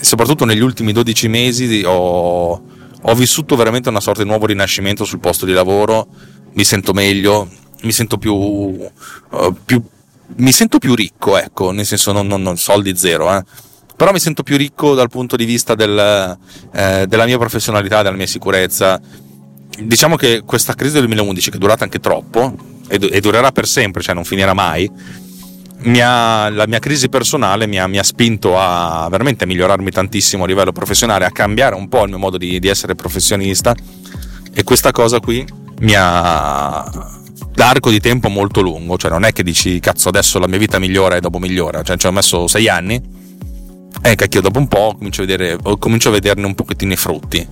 soprattutto 0.00 0.44
negli 0.44 0.60
ultimi 0.60 0.92
12 0.92 1.26
mesi, 1.26 1.82
ho, 1.84 2.62
ho 3.02 3.14
vissuto 3.16 3.56
veramente 3.56 3.88
una 3.88 3.98
sorta 3.98 4.22
di 4.22 4.28
nuovo 4.28 4.46
rinascimento 4.46 5.04
sul 5.04 5.18
posto 5.18 5.44
di 5.44 5.50
lavoro. 5.50 6.06
Mi 6.52 6.62
sento 6.62 6.92
meglio, 6.92 7.48
mi 7.82 7.90
sento 7.90 8.18
più, 8.18 8.32
uh, 8.34 9.56
più 9.64 9.82
mi 10.36 10.52
sento 10.52 10.78
più 10.78 10.94
ricco, 10.94 11.36
ecco, 11.36 11.72
nel 11.72 11.86
senso 11.86 12.12
non, 12.12 12.28
non, 12.28 12.40
non 12.40 12.56
soldi 12.56 12.96
zero, 12.96 13.36
eh. 13.36 13.42
Però 13.96 14.12
mi 14.12 14.20
sento 14.20 14.44
più 14.44 14.56
ricco 14.56 14.94
dal 14.94 15.08
punto 15.08 15.34
di 15.34 15.44
vista 15.44 15.74
del, 15.74 16.38
eh, 16.72 17.04
della 17.08 17.24
mia 17.24 17.36
professionalità, 17.36 18.02
della 18.02 18.16
mia 18.16 18.26
sicurezza, 18.26 19.00
diciamo 19.78 20.16
che 20.16 20.42
questa 20.44 20.74
crisi 20.74 20.94
del 20.94 21.06
2011, 21.06 21.50
che 21.50 21.56
è 21.56 21.60
durata 21.60 21.84
anche 21.84 22.00
troppo 22.00 22.54
e, 22.88 22.98
e 23.10 23.20
durerà 23.20 23.52
per 23.52 23.66
sempre, 23.66 24.02
cioè 24.02 24.14
non 24.14 24.24
finirà 24.24 24.52
mai, 24.54 24.90
mi 25.84 26.00
ha, 26.00 26.48
la 26.48 26.66
mia 26.66 26.78
crisi 26.78 27.08
personale 27.08 27.66
mi 27.66 27.78
ha, 27.78 27.86
mi 27.86 27.98
ha, 27.98 28.02
spinto 28.02 28.58
a 28.58 29.08
veramente 29.10 29.46
migliorarmi 29.46 29.90
tantissimo 29.90 30.44
a 30.44 30.46
livello 30.46 30.72
professionale, 30.72 31.24
a 31.24 31.30
cambiare 31.30 31.74
un 31.74 31.88
po' 31.88 32.02
il 32.04 32.10
mio 32.10 32.18
modo 32.18 32.36
di, 32.38 32.58
di 32.58 32.68
essere 32.68 32.94
professionista. 32.94 33.74
E 34.54 34.64
questa 34.64 34.92
cosa 34.92 35.18
qui 35.18 35.44
mi 35.80 35.94
ha 35.96 37.10
l'arco 37.54 37.90
di 37.90 38.00
tempo 38.00 38.28
molto 38.28 38.60
lungo, 38.60 38.96
cioè 38.96 39.10
non 39.10 39.24
è 39.24 39.32
che 39.32 39.42
dici 39.42 39.80
cazzo 39.80 40.08
adesso 40.08 40.38
la 40.38 40.46
mia 40.46 40.58
vita 40.58 40.78
migliora 40.78 41.16
e 41.16 41.20
dopo 41.20 41.38
migliora, 41.38 41.82
cioè 41.82 41.96
ci 41.96 42.06
ho 42.06 42.12
messo 42.12 42.46
sei 42.46 42.68
anni 42.68 43.00
e 44.02 44.14
cacchio 44.14 44.40
dopo 44.40 44.58
un 44.58 44.68
po' 44.68 44.94
comincio 44.96 45.22
a, 45.22 45.26
vedere, 45.26 45.58
comincio 45.78 46.08
a 46.08 46.12
vederne 46.12 46.46
un 46.46 46.54
pochettino 46.54 46.92
i 46.92 46.96
frutti 46.96 47.46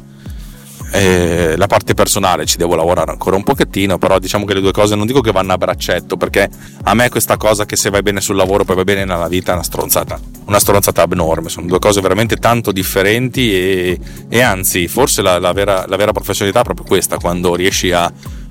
eh, 0.93 1.55
la 1.57 1.67
parte 1.67 1.95
personale 1.95 2.47
ci 2.47 2.57
devo 2.57 2.75
lavorare 2.75 3.11
ancora 3.11 3.37
un 3.37 3.43
pochettino, 3.43 3.99
però 3.99 4.19
diciamo 4.19 4.45
che 4.45 4.55
le 4.55 4.61
due 4.61 4.73
cose 4.73 4.95
non 4.97 5.07
dico 5.07 5.21
che 5.21 5.31
vanno 5.31 5.53
a 5.53 5.59
braccetto, 5.59 6.17
perché 6.17 6.49
a 6.83 6.95
me 6.95 7.09
questa 7.09 7.37
cosa 7.37 7.65
che 7.65 7.77
se 7.77 7.91
vai 7.91 8.03
bene 8.03 8.21
sul 8.21 8.37
lavoro 8.37 8.65
poi 8.65 8.77
vai 8.77 8.85
bene 8.85 9.05
nella 9.05 9.29
vita 9.29 9.53
è 9.53 9.55
una 9.55 9.63
stronzata, 9.63 10.19
una 10.47 10.59
stronzata 10.59 11.03
abnorme, 11.03 11.49
sono 11.49 11.67
due 11.67 11.79
cose 11.79 12.01
veramente 12.01 12.37
tanto 12.37 12.73
differenti 12.73 13.53
e, 13.53 14.01
e 14.29 14.41
anzi 14.41 14.89
forse 14.89 15.23
la, 15.23 15.39
la, 15.39 15.53
vera, 15.53 15.85
la, 15.87 15.97
vera, 15.97 16.13
professionalità 16.13 16.61
è 16.61 16.65
proprio 16.65 16.87
questa, 16.87 17.19
quando 17.19 17.55
riesci 17.55 17.93
a, 17.93 18.11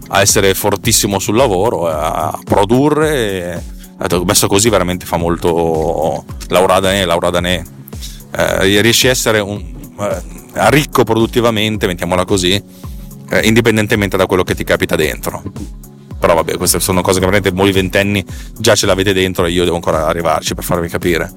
a 0.09 0.21
essere 0.21 0.53
fortissimo 0.53 1.19
sul 1.19 1.35
lavoro, 1.35 1.87
a 1.87 2.39
produrre, 2.43 3.63
e, 3.97 4.23
messo 4.23 4.47
così 4.47 4.69
veramente 4.69 5.05
fa 5.05 5.17
molto 5.17 6.23
Laura 6.47 6.79
Danè, 6.79 7.05
Laura 7.05 7.29
Danè, 7.29 7.61
eh, 8.31 8.81
riesci 8.81 9.07
a 9.07 9.11
essere 9.11 9.39
un... 9.39 9.61
Eh, 9.99 10.38
ricco 10.53 11.03
produttivamente, 11.03 11.87
mettiamola 11.87 12.25
così, 12.25 12.61
eh, 13.29 13.39
indipendentemente 13.43 14.17
da 14.17 14.25
quello 14.25 14.43
che 14.43 14.55
ti 14.55 14.63
capita 14.63 14.95
dentro. 14.95 15.43
Però 16.19 16.33
vabbè, 16.33 16.57
queste 16.57 16.79
sono 16.81 17.01
cose 17.01 17.19
che 17.19 17.25
veramente 17.25 17.51
voi 17.51 17.71
ventenni 17.71 18.23
già 18.57 18.75
ce 18.75 18.85
l'avete 18.85 19.13
dentro 19.13 19.45
e 19.45 19.51
io 19.51 19.63
devo 19.63 19.75
ancora 19.75 20.05
arrivarci 20.05 20.53
per 20.53 20.65
farvi 20.65 20.89
capire. 20.89 21.31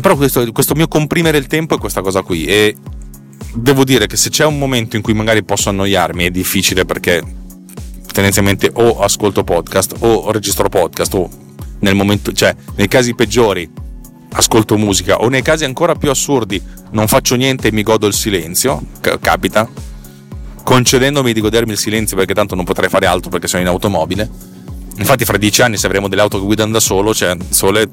Però 0.00 0.16
questo, 0.16 0.50
questo 0.52 0.74
mio 0.74 0.86
comprimere 0.86 1.38
il 1.38 1.48
tempo 1.48 1.74
è 1.74 1.78
questa 1.78 2.02
cosa 2.02 2.22
qui 2.22 2.44
e 2.44 2.76
devo 3.54 3.82
dire 3.84 4.06
che 4.06 4.16
se 4.16 4.30
c'è 4.30 4.44
un 4.44 4.58
momento 4.58 4.94
in 4.94 5.02
cui 5.02 5.12
magari 5.12 5.42
posso 5.42 5.70
annoiarmi 5.70 6.26
è 6.26 6.30
difficile 6.30 6.84
perché 6.84 7.20
tendenzialmente 8.12 8.70
o 8.72 9.00
ascolto 9.00 9.42
podcast 9.42 9.96
o 10.00 10.30
registro 10.30 10.68
podcast 10.68 11.14
o 11.14 11.28
nel 11.80 11.96
momento, 11.96 12.32
cioè 12.32 12.54
nei 12.76 12.86
casi 12.86 13.14
peggiori 13.14 13.68
ascolto 14.32 14.76
musica 14.76 15.20
o 15.20 15.28
nei 15.28 15.42
casi 15.42 15.64
ancora 15.64 15.94
più 15.94 16.10
assurdi 16.10 16.62
non 16.90 17.06
faccio 17.08 17.34
niente 17.34 17.68
e 17.68 17.72
mi 17.72 17.82
godo 17.82 18.06
il 18.06 18.14
silenzio, 18.14 18.82
c- 19.00 19.18
capita, 19.20 19.68
concedendomi 20.62 21.32
di 21.32 21.40
godermi 21.40 21.72
il 21.72 21.78
silenzio 21.78 22.16
perché 22.16 22.34
tanto 22.34 22.54
non 22.54 22.64
potrei 22.64 22.88
fare 22.88 23.06
altro 23.06 23.30
perché 23.30 23.48
sono 23.48 23.62
in 23.62 23.68
automobile. 23.68 24.28
Infatti 24.96 25.24
fra 25.24 25.38
dieci 25.38 25.62
anni 25.62 25.76
se 25.78 25.86
avremo 25.86 26.08
delle 26.08 26.20
auto 26.20 26.38
che 26.38 26.44
guidano 26.44 26.72
da 26.72 26.80
solo, 26.80 27.14
cioè 27.14 27.36
sole, 27.48 27.90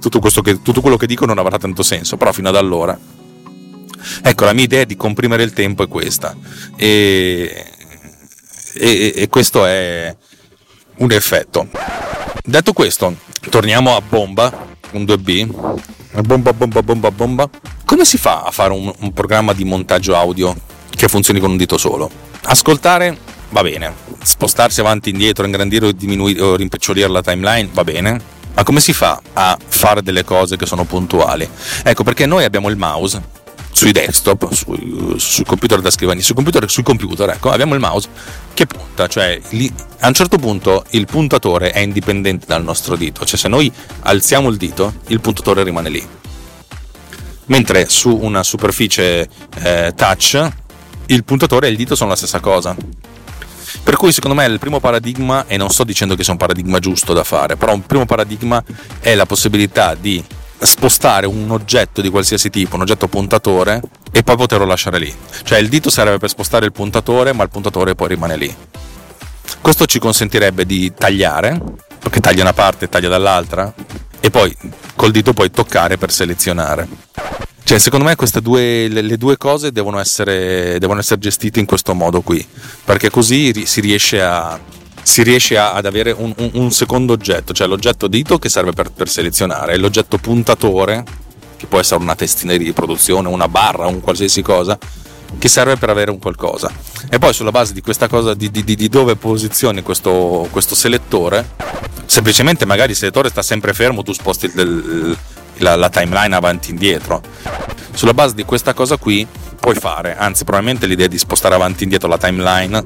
tutto, 0.00 0.20
che, 0.20 0.62
tutto 0.62 0.80
quello 0.80 0.96
che 0.96 1.06
dico 1.06 1.26
non 1.26 1.38
avrà 1.38 1.58
tanto 1.58 1.82
senso, 1.82 2.16
però 2.16 2.32
fino 2.32 2.48
ad 2.48 2.56
allora. 2.56 2.98
Ecco, 4.22 4.44
la 4.44 4.52
mia 4.52 4.64
idea 4.64 4.84
di 4.84 4.96
comprimere 4.96 5.42
il 5.42 5.52
tempo 5.52 5.82
è 5.82 5.88
questa. 5.88 6.36
E, 6.76 7.66
e, 8.74 9.12
e 9.16 9.28
questo 9.28 9.66
è 9.66 10.14
un 10.98 11.10
effetto. 11.10 11.68
Detto 12.44 12.72
questo, 12.72 13.16
torniamo 13.50 13.96
a 13.96 14.00
bomba 14.00 14.75
un 14.96 15.04
2B, 15.04 16.22
bomba, 16.22 16.52
bomba, 16.52 16.82
bomba, 16.82 17.10
bomba. 17.10 17.50
Come 17.84 18.04
si 18.04 18.18
fa 18.18 18.42
a 18.42 18.50
fare 18.50 18.72
un, 18.72 18.92
un 18.98 19.12
programma 19.12 19.52
di 19.52 19.64
montaggio 19.64 20.16
audio 20.16 20.54
che 20.90 21.08
funzioni 21.08 21.38
con 21.38 21.50
un 21.50 21.56
dito 21.56 21.78
solo? 21.78 22.10
Ascoltare 22.44 23.16
va 23.50 23.62
bene, 23.62 23.94
spostarsi 24.22 24.80
avanti 24.80 25.10
e 25.10 25.12
indietro, 25.12 25.44
ingrandire 25.44 25.86
o 25.86 25.92
diminuire 25.92 26.42
o 26.42 26.56
rimpicciolire 26.56 27.08
la 27.08 27.22
timeline 27.22 27.68
va 27.72 27.84
bene, 27.84 28.20
ma 28.54 28.64
come 28.64 28.80
si 28.80 28.92
fa 28.92 29.20
a 29.34 29.56
fare 29.66 30.02
delle 30.02 30.24
cose 30.24 30.56
che 30.56 30.66
sono 30.66 30.84
puntuali? 30.84 31.48
Ecco 31.82 32.02
perché 32.02 32.26
noi 32.26 32.44
abbiamo 32.44 32.68
il 32.68 32.76
mouse 32.76 33.44
sui 33.76 33.92
desktop, 33.92 34.50
sui, 34.54 35.16
sui 35.18 35.44
computer 35.44 35.82
da 35.82 35.90
scrivania, 35.90 36.22
sui 36.22 36.34
computer, 36.34 36.70
sui 36.70 36.82
computer, 36.82 37.28
ecco, 37.28 37.50
abbiamo 37.50 37.74
il 37.74 37.80
mouse 37.80 38.08
che 38.54 38.64
punta, 38.64 39.06
cioè 39.06 39.38
lì, 39.50 39.70
a 39.98 40.08
un 40.08 40.14
certo 40.14 40.38
punto 40.38 40.82
il 40.92 41.04
puntatore 41.04 41.72
è 41.72 41.80
indipendente 41.80 42.46
dal 42.46 42.64
nostro 42.64 42.96
dito, 42.96 43.26
cioè 43.26 43.38
se 43.38 43.48
noi 43.48 43.70
alziamo 44.00 44.48
il 44.48 44.56
dito, 44.56 44.94
il 45.08 45.20
puntatore 45.20 45.62
rimane 45.62 45.90
lì. 45.90 46.08
Mentre 47.48 47.86
su 47.90 48.16
una 48.16 48.42
superficie 48.42 49.28
eh, 49.58 49.92
touch 49.94 50.50
il 51.08 51.24
puntatore 51.24 51.66
e 51.66 51.70
il 51.70 51.76
dito 51.76 51.94
sono 51.94 52.08
la 52.08 52.16
stessa 52.16 52.40
cosa. 52.40 52.74
Per 53.82 53.96
cui 53.96 54.10
secondo 54.10 54.34
me 54.34 54.46
il 54.46 54.58
primo 54.58 54.80
paradigma, 54.80 55.44
e 55.46 55.58
non 55.58 55.68
sto 55.68 55.84
dicendo 55.84 56.14
che 56.14 56.24
sia 56.24 56.32
un 56.32 56.38
paradigma 56.38 56.78
giusto 56.78 57.12
da 57.12 57.24
fare, 57.24 57.56
però 57.56 57.74
un 57.74 57.84
primo 57.84 58.06
paradigma 58.06 58.64
è 59.00 59.14
la 59.14 59.26
possibilità 59.26 59.94
di 59.94 60.24
spostare 60.58 61.26
un 61.26 61.50
oggetto 61.50 62.00
di 62.00 62.08
qualsiasi 62.10 62.50
tipo, 62.50 62.76
un 62.76 62.82
oggetto 62.82 63.08
puntatore, 63.08 63.80
e 64.10 64.22
poi 64.22 64.36
poterlo 64.36 64.64
lasciare 64.64 64.98
lì. 64.98 65.14
Cioè 65.42 65.58
il 65.58 65.68
dito 65.68 65.90
serve 65.90 66.18
per 66.18 66.30
spostare 66.30 66.64
il 66.64 66.72
puntatore, 66.72 67.32
ma 67.32 67.42
il 67.42 67.50
puntatore 67.50 67.94
poi 67.94 68.08
rimane 68.08 68.36
lì. 68.36 68.54
Questo 69.60 69.86
ci 69.86 69.98
consentirebbe 69.98 70.64
di 70.64 70.92
tagliare, 70.96 71.60
perché 71.98 72.20
taglia 72.20 72.42
una 72.42 72.52
parte 72.52 72.86
e 72.86 72.88
taglia 72.88 73.08
dall'altra, 73.08 73.72
e 74.20 74.30
poi 74.30 74.56
col 74.94 75.10
dito 75.10 75.32
puoi 75.32 75.50
toccare 75.50 75.98
per 75.98 76.10
selezionare. 76.10 76.88
Cioè, 77.62 77.78
secondo 77.78 78.04
me 78.04 78.14
queste 78.14 78.40
due, 78.40 78.86
le, 78.86 79.16
due 79.18 79.36
cose 79.36 79.72
devono 79.72 79.98
essere, 79.98 80.78
devono 80.78 81.00
essere 81.00 81.20
gestite 81.20 81.58
in 81.58 81.66
questo 81.66 81.94
modo 81.94 82.20
qui, 82.20 82.46
perché 82.84 83.10
così 83.10 83.66
si 83.66 83.80
riesce 83.80 84.22
a, 84.22 84.58
si 85.06 85.22
riesce 85.22 85.56
a, 85.56 85.72
ad 85.72 85.86
avere 85.86 86.10
un, 86.10 86.32
un, 86.36 86.50
un, 86.54 86.72
secondo 86.72 87.12
oggetto, 87.12 87.52
cioè 87.52 87.68
l'oggetto 87.68 88.08
dito 88.08 88.38
che 88.38 88.48
serve 88.48 88.72
per, 88.72 88.90
per 88.90 89.08
selezionare 89.08 89.76
l'oggetto 89.76 90.18
puntatore, 90.18 91.04
che 91.56 91.66
può 91.66 91.78
essere 91.78 92.02
una 92.02 92.16
testina 92.16 92.56
di 92.56 92.72
produzione, 92.72 93.28
una 93.28 93.46
barra, 93.46 93.86
un 93.86 94.00
qualsiasi 94.00 94.42
cosa, 94.42 94.76
che 95.38 95.46
serve 95.48 95.76
per 95.76 95.90
avere 95.90 96.10
un 96.10 96.18
qualcosa. 96.18 96.72
E 97.08 97.20
poi 97.20 97.32
sulla 97.32 97.52
base 97.52 97.72
di 97.72 97.82
questa 97.82 98.08
cosa, 98.08 98.34
di, 98.34 98.50
di, 98.50 98.64
di 98.64 98.88
dove 98.88 99.14
posizioni 99.14 99.80
questo, 99.82 100.48
questo, 100.50 100.74
selettore, 100.74 101.50
semplicemente 102.06 102.66
magari 102.66 102.90
il 102.90 102.96
selettore 102.96 103.28
sta 103.28 103.42
sempre 103.42 103.74
fermo, 103.74 104.02
tu 104.02 104.12
sposti 104.12 104.50
il, 104.52 105.16
la, 105.58 105.76
la 105.76 105.88
timeline 105.88 106.34
avanti 106.34 106.70
e 106.70 106.72
indietro. 106.72 107.22
Sulla 107.92 108.12
base 108.12 108.34
di 108.34 108.42
questa 108.42 108.74
cosa 108.74 108.96
qui 108.96 109.24
puoi 109.60 109.76
fare, 109.76 110.16
anzi 110.16 110.42
probabilmente 110.42 110.86
l'idea 110.86 111.06
di 111.06 111.16
spostare 111.16 111.54
avanti 111.54 111.82
e 111.82 111.84
indietro 111.84 112.08
la 112.08 112.18
timeline 112.18 112.82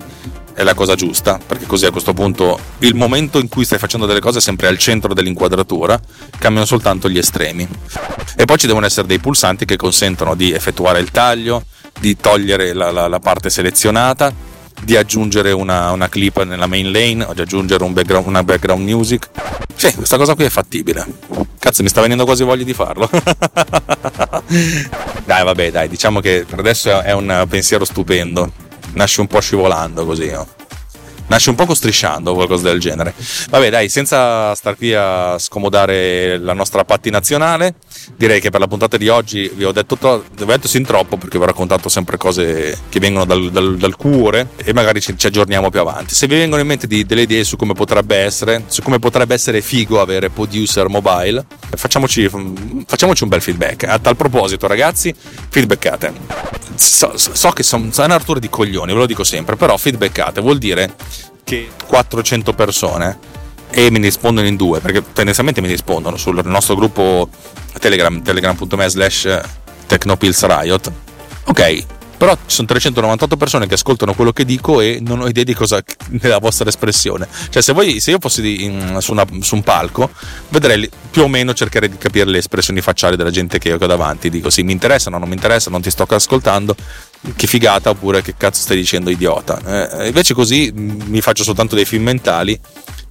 è 0.61 0.63
la 0.63 0.75
cosa 0.75 0.95
giusta, 0.95 1.41
perché 1.45 1.65
così 1.65 1.87
a 1.87 1.91
questo 1.91 2.13
punto 2.13 2.59
il 2.81 2.95
momento 2.95 3.39
in 3.39 3.49
cui 3.49 3.65
stai 3.65 3.79
facendo 3.79 4.05
delle 4.05 4.21
cose 4.21 4.39
è 4.39 4.43
sempre 4.43 4.67
al 4.67 4.77
centro 4.77 5.15
dell'inquadratura, 5.15 5.99
cambiano 6.39 6.67
soltanto 6.67 7.09
gli 7.09 7.17
estremi. 7.17 7.67
E 8.37 8.45
poi 8.45 8.59
ci 8.59 8.67
devono 8.67 8.85
essere 8.85 9.07
dei 9.07 9.19
pulsanti 9.19 9.65
che 9.65 9.77
consentono 9.77 10.35
di 10.35 10.53
effettuare 10.53 11.01
il 11.01 11.11
taglio, 11.11 11.65
di 11.99 12.15
togliere 12.15 12.75
la, 12.75 12.91
la, 12.91 13.09
la 13.09 13.19
parte 13.21 13.49
selezionata, 13.49 14.33
di 14.83 14.97
aggiungere 14.97 15.53
una, 15.53 15.93
una, 15.93 16.11
clip 16.11 16.43
nella 16.43 16.67
main 16.67 16.93
lane 16.93 17.25
o 17.25 17.33
di 17.33 17.41
aggiungere 17.41 17.83
un 17.83 17.95
background, 17.95 18.27
una 18.27 18.45
background 18.45 18.87
music. 18.87 19.31
Sì, 19.75 19.95
questa 19.95 20.19
cosa 20.19 20.35
qui 20.35 20.45
è 20.45 20.51
fattibile. 20.51 21.07
Cazzo, 21.59 21.83
mi 21.83 21.89
sta 21.89 22.03
venendo 22.03 22.27
quasi 22.27 22.45
voglia 22.45 22.65
di 22.65 22.75
farlo. 22.75 23.09
dai, 25.25 25.45
vabbè, 25.45 25.71
dai, 25.71 25.89
diciamo 25.89 26.21
che 26.21 26.45
per 26.47 26.59
adesso 26.59 27.01
è 27.01 27.13
un 27.13 27.47
pensiero 27.49 27.87
stupendo 27.87 28.69
nasce 28.95 29.21
un 29.21 29.27
po' 29.27 29.41
scivolando 29.41 30.05
così. 30.05 30.31
No? 30.31 30.47
Nasce 31.31 31.51
un 31.51 31.57
poco 31.57 31.75
strisciando 31.75 32.33
o 32.33 32.35
qualcosa 32.35 32.69
del 32.69 32.81
genere. 32.81 33.15
Vabbè, 33.49 33.71
dai, 33.71 33.89
senza 33.89 34.55
star 34.55 34.77
qui 34.77 34.93
a 34.93 35.39
scomodare 35.39 36.39
la 36.39 36.53
nostra 36.53 36.85
patti 36.85 37.09
nazionale, 37.09 37.77
direi 38.17 38.41
che 38.41 38.51
per 38.51 38.61
la 38.61 38.67
puntata 38.67 38.97
di 38.97 39.09
oggi 39.09 39.51
vi 39.55 39.65
ho 39.65 39.73
detto, 39.73 39.97
to- 39.97 40.25
vi 40.35 40.43
ho 40.43 40.47
detto 40.47 40.69
sin 40.69 40.85
troppo 40.85 41.17
perché 41.17 41.39
vi 41.39 41.45
ho 41.45 41.47
raccontato 41.47 41.89
sempre 41.89 42.17
cose 42.17 42.77
che 42.89 42.99
vengono 42.99 43.25
dal, 43.25 43.51
dal, 43.51 43.77
dal 43.77 43.97
cuore 43.97 44.49
e 44.57 44.73
magari 44.73 45.01
ci, 45.01 45.17
ci, 45.17 45.29
aggiorniamo 45.29 45.71
più 45.71 45.81
avanti. 45.81 46.15
Se 46.15 46.27
vi 46.27 46.37
vengono 46.37 46.61
in 46.61 46.67
mente 46.67 46.89
di, 46.89 47.07
delle 47.07 47.23
idee 47.23 47.45
su 47.45 47.57
come 47.57 47.75
potrebbe 47.75 48.17
essere, 48.17 48.65
su 48.67 48.83
come 48.83 48.99
potrebbe 48.99 49.33
essere 49.35 49.61
figo 49.61 50.01
avere 50.01 50.31
Producer 50.31 50.89
Mobile, 50.89 51.47
facciamoci, 51.77 52.29
facciamoci 52.87 53.23
un 53.23 53.29
bel 53.29 53.41
feedback. 53.41 53.85
A 53.85 54.01
tal 54.01 54.17
proposito, 54.17 54.67
ragazzi, 54.67 55.15
feedbackate. 55.49 56.59
So, 56.75 57.13
so 57.17 57.51
che 57.51 57.63
sono 57.63 57.91
una 57.95 58.17
rottura 58.17 58.41
di 58.41 58.49
coglioni, 58.49 58.93
ve 58.93 58.99
lo 58.99 59.07
dico 59.07 59.23
sempre, 59.23 59.55
però 59.55 59.77
feedbackate 59.77 60.41
vuol 60.41 60.57
dire 60.57 60.95
che 61.51 61.69
400 61.85 62.53
persone 62.53 63.19
e 63.71 63.91
mi 63.91 63.99
rispondono 63.99 64.47
in 64.47 64.55
due, 64.55 64.79
perché 64.79 65.03
tendenzialmente 65.13 65.61
mi 65.61 65.67
rispondono 65.67 66.17
sul 66.17 66.41
nostro 66.45 66.77
gruppo 66.77 67.29
Telegram, 67.81 68.23
telegram.me 68.23 68.89
slash 68.89 69.41
technopillsriot. 69.87 70.93
Ok, 71.47 71.85
però 72.21 72.35
ci 72.35 72.55
sono 72.55 72.69
398 72.69 73.37
persone 73.37 73.67
che 73.67 73.75
ascoltano 73.75 74.15
quello 74.15 74.31
che 74.31 74.45
dico 74.45 74.81
e 74.81 74.99
non 75.01 75.23
ho 75.23 75.27
idea 75.27 75.43
di 75.43 75.55
cosa 75.55 75.83
della 76.07 76.39
vostra 76.39 76.69
espressione. 76.69 77.27
Cioè, 77.49 77.63
se, 77.63 77.73
voi, 77.73 77.99
se 77.99 78.11
io 78.13 78.19
fossi 78.21 78.63
in, 78.63 78.99
su, 79.01 79.11
una, 79.11 79.25
su, 79.41 79.55
un 79.57 79.63
palco, 79.63 80.11
vedrei 80.51 80.89
più 81.11 81.23
o 81.23 81.29
meno 81.29 81.53
cercare 81.55 81.89
di 81.89 81.97
capire 81.97 82.27
le 82.27 82.39
espressioni 82.39 82.81
facciali 82.81 83.17
della 83.17 83.31
gente 83.31 83.59
che 83.59 83.73
ho 83.73 83.79
davanti. 83.79 84.31
Dico 84.31 84.51
sì, 84.51 84.63
mi 84.63 84.73
interessano, 84.73 85.19
non 85.19 85.29
mi 85.29 85.35
interessa, 85.35 85.71
non 85.71 85.81
ti 85.81 85.91
sto 85.91 86.05
ascoltando, 86.09 86.77
che 87.37 87.47
figata, 87.47 87.91
oppure 87.91 88.23
che 88.23 88.35
cazzo 88.37 88.61
stai 88.61 88.77
dicendo 88.77 89.11
idiota. 89.11 89.61
Eh, 90.01 90.07
invece 90.07 90.35
così 90.35 90.73
mi 90.75 91.21
faccio 91.21 91.43
soltanto 91.45 91.75
dei 91.75 91.85
film 91.85 92.05
mentali. 92.05 92.59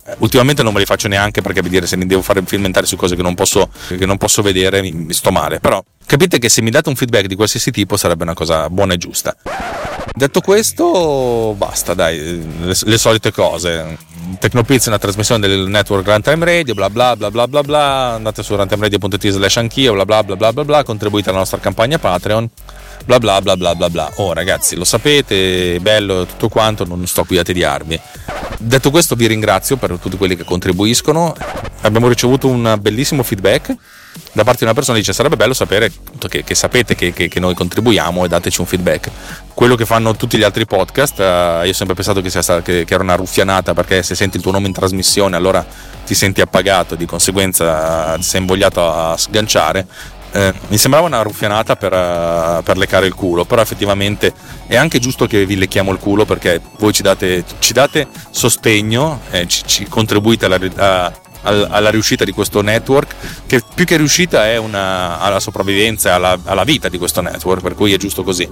Eh, 0.06 0.16
ultimamente 0.20 0.64
non 0.64 0.74
me 0.74 0.80
li 0.80 0.86
faccio 0.86 1.08
neanche 1.08 1.42
perché 1.42 1.62
per 1.62 1.70
dire 1.70 1.88
se 1.88 1.96
mi 1.96 2.06
devo 2.06 2.22
fare 2.22 2.42
film 2.46 2.64
mentale 2.64 2.86
su 2.86 2.96
cose 2.96 3.16
che 3.16 3.22
non 3.22 3.36
posso, 3.36 3.70
che 3.88 4.06
non 4.06 4.18
posso 4.18 4.42
vedere 4.42 4.82
mi, 4.82 4.92
mi, 4.92 5.14
sto 5.14 5.32
male. 5.32 5.60
Però 5.60 5.84
capite 6.06 6.40
che 6.40 6.50
se 6.50 6.62
mi 6.62 6.72
date 6.72 6.90
un 6.90 6.96
feedback 6.96 7.28
di 7.28 7.36
qualsiasi 7.36 7.72
tipo 7.72 7.98
sarebbe 7.98 8.24
una 8.24 8.34
cosa 8.34 8.70
buona 8.70 8.94
e 8.94 8.98
giusta. 8.98 9.36
Detto 10.12 10.42
questo 10.42 11.54
basta 11.56 11.94
dai 11.94 12.18
le, 12.18 12.76
le 12.82 12.98
solite 12.98 13.32
cose 13.32 13.98
Tecnopizza 14.38 14.86
è 14.86 14.90
una 14.90 15.00
trasmissione 15.00 15.48
del 15.48 15.68
network 15.68 16.06
Runtime 16.08 16.46
Radio 16.46 16.74
bla 16.74 16.90
bla 16.90 17.16
bla 17.16 17.32
bla 17.32 17.48
bla 17.48 17.64
bla 17.64 18.14
andate 18.16 18.44
su 18.44 18.56
runtimeradio.it 18.56 19.30
slash 19.30 19.58
anch'io 19.58 19.94
bla 19.94 20.06
bla 20.06 20.24
bla 20.24 20.36
bla 20.36 20.54
bla 20.54 20.66
bla 20.66 20.84
contribuite 20.84 21.30
alla 21.30 21.40
nostra 21.40 21.60
campagna 21.60 21.98
Patreon 21.98 22.50
bla 23.06 23.18
bla 23.18 23.42
bla 23.42 23.56
bla 23.58 23.76
bla 23.76 23.90
bla 23.90 24.12
oh 24.18 24.34
ragazzi 24.34 24.76
lo 24.76 24.84
sapete 24.84 25.80
bello 25.80 26.26
tutto 26.26 26.50
quanto 26.50 26.86
non 26.86 27.08
sto 27.08 27.24
qui 27.24 27.38
a 27.38 27.44
tediarvi 27.44 28.00
Detto 28.62 28.92
questo 28.92 29.16
vi 29.16 29.26
ringrazio 29.26 29.78
per 29.78 29.98
tutti 30.00 30.18
quelli 30.18 30.36
che 30.36 30.44
contribuiscono. 30.44 31.34
Abbiamo 31.82 32.10
ricevuto 32.10 32.50
un 32.50 32.78
bellissimo 32.82 33.24
feedback 33.24 33.74
da 34.32 34.44
parte 34.44 34.60
di 34.60 34.66
una 34.66 34.74
persona 34.74 34.98
dice 34.98 35.12
sarebbe 35.12 35.36
bello 35.36 35.54
sapere 35.54 35.92
che, 36.28 36.44
che 36.44 36.56
sapete 36.56 36.96
che, 36.96 37.12
che, 37.14 37.28
che, 37.28 37.40
noi 37.40 37.56
contribuiamo 37.56 38.26
e 38.26 38.28
dateci 38.28 38.62
un 38.62 38.68
feedback. 38.68 39.10
Quello 39.54 39.76
che 39.76 39.86
fanno 39.86 40.16
tutti 40.16 40.38
gli 40.38 40.44
altri 40.44 40.66
podcast, 40.66 41.20
eh, 41.20 41.62
io 41.64 41.72
ho 41.72 41.74
sempre 41.74 41.96
pensato 41.96 42.22
che, 42.22 42.30
sia, 42.30 42.62
che, 42.62 42.86
era 42.88 43.04
una 43.04 43.16
ruffianata 43.16 43.74
perché 43.74 44.04
se 44.04 44.16
senti 44.16 44.38
il 44.38 44.44
tuo 44.44 44.52
nome 44.52 44.68
in 44.68 44.74
trasmissione 44.74 45.36
allora 45.36 45.66
ti 46.06 46.14
senti 46.14 46.42
appagato, 46.42 46.96
di 46.96 47.06
conseguenza 47.06 48.20
sei 48.22 48.42
invogliato 48.42 48.92
a 48.92 49.18
sganciare. 49.18 49.86
Eh, 50.32 50.54
mi 50.68 50.78
sembrava 50.78 51.08
una 51.08 51.24
ruffianata 51.24 51.76
per, 51.76 51.92
uh, 51.92 52.62
per, 52.62 52.78
leccare 52.78 53.08
il 53.08 53.16
culo, 53.16 53.46
però 53.46 53.64
effettivamente 53.64 54.32
è 54.68 54.76
anche 54.76 55.00
giusto 55.00 55.26
che 55.26 55.44
vi 55.48 55.58
lecchiamo 55.58 55.92
il 55.92 55.98
culo 55.98 56.24
perché 56.24 56.62
voi 56.78 56.94
ci 56.94 57.02
date, 57.02 57.44
ci 57.58 57.74
date 57.74 58.08
sostegno, 58.30 59.22
eh, 59.32 59.48
ci, 59.48 59.64
ci, 59.66 59.88
contribuite 59.88 60.46
alla, 60.46 60.60
a, 60.76 61.12
alla, 61.42 61.90
riuscita 61.90 62.24
di 62.24 62.32
questo 62.32 62.62
network, 62.62 63.16
che 63.48 63.62
più 63.74 63.86
che 63.86 63.98
riuscita 63.98 64.48
è 64.48 64.58
una, 64.58 65.20
alla 65.20 65.40
sopravvivenza, 65.40 66.16
alla, 66.16 66.38
alla, 66.44 66.64
vita 66.64 66.90
di 66.90 66.98
questo 66.98 67.22
network, 67.22 67.62
per 67.62 67.76
cui 67.76 67.94
è 67.94 67.98
giusto 67.98 68.24
così. 68.24 68.48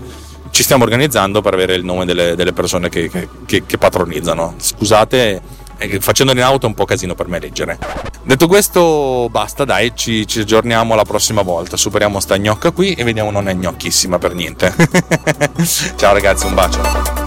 Ci 0.50 0.64
stiamo 0.64 0.84
organizzando 0.84 1.42
per 1.42 1.54
avere 1.54 1.76
il 1.76 1.84
nome 1.84 2.06
delle, 2.06 2.36
delle 2.36 2.54
persone 2.54 2.90
che, 2.90 3.10
che, 3.46 3.64
che, 3.66 3.78
patronizzano. 3.78 4.56
Scusate 4.58 5.66
facendolo 6.00 6.40
in 6.40 6.44
auto 6.44 6.66
è 6.66 6.70
un 6.70 6.76
po' 6.76 6.86
casino 6.86 7.14
per 7.14 7.28
me 7.28 7.40
leggere. 7.40 7.78
Detto 8.24 8.48
questo, 8.48 9.28
basta, 9.30 9.64
dai, 9.64 9.92
ci, 9.96 10.26
ci 10.26 10.40
aggiorniamo 10.40 10.96
la 10.96 11.04
prossima 11.04 11.44
volta. 11.44 11.78
Superiamo 11.78 12.20
sta 12.20 12.38
gnocca 12.38 12.72
qui 12.72 12.94
e 12.94 13.04
vediamo 13.04 13.32
non 13.32 13.48
è 13.48 13.54
gnocchissima 13.54 14.18
per 14.18 14.34
niente. 14.34 14.74
Ciao 15.96 16.14
ragazzi, 16.14 16.46
un 16.46 16.56
bacio. 16.56 17.27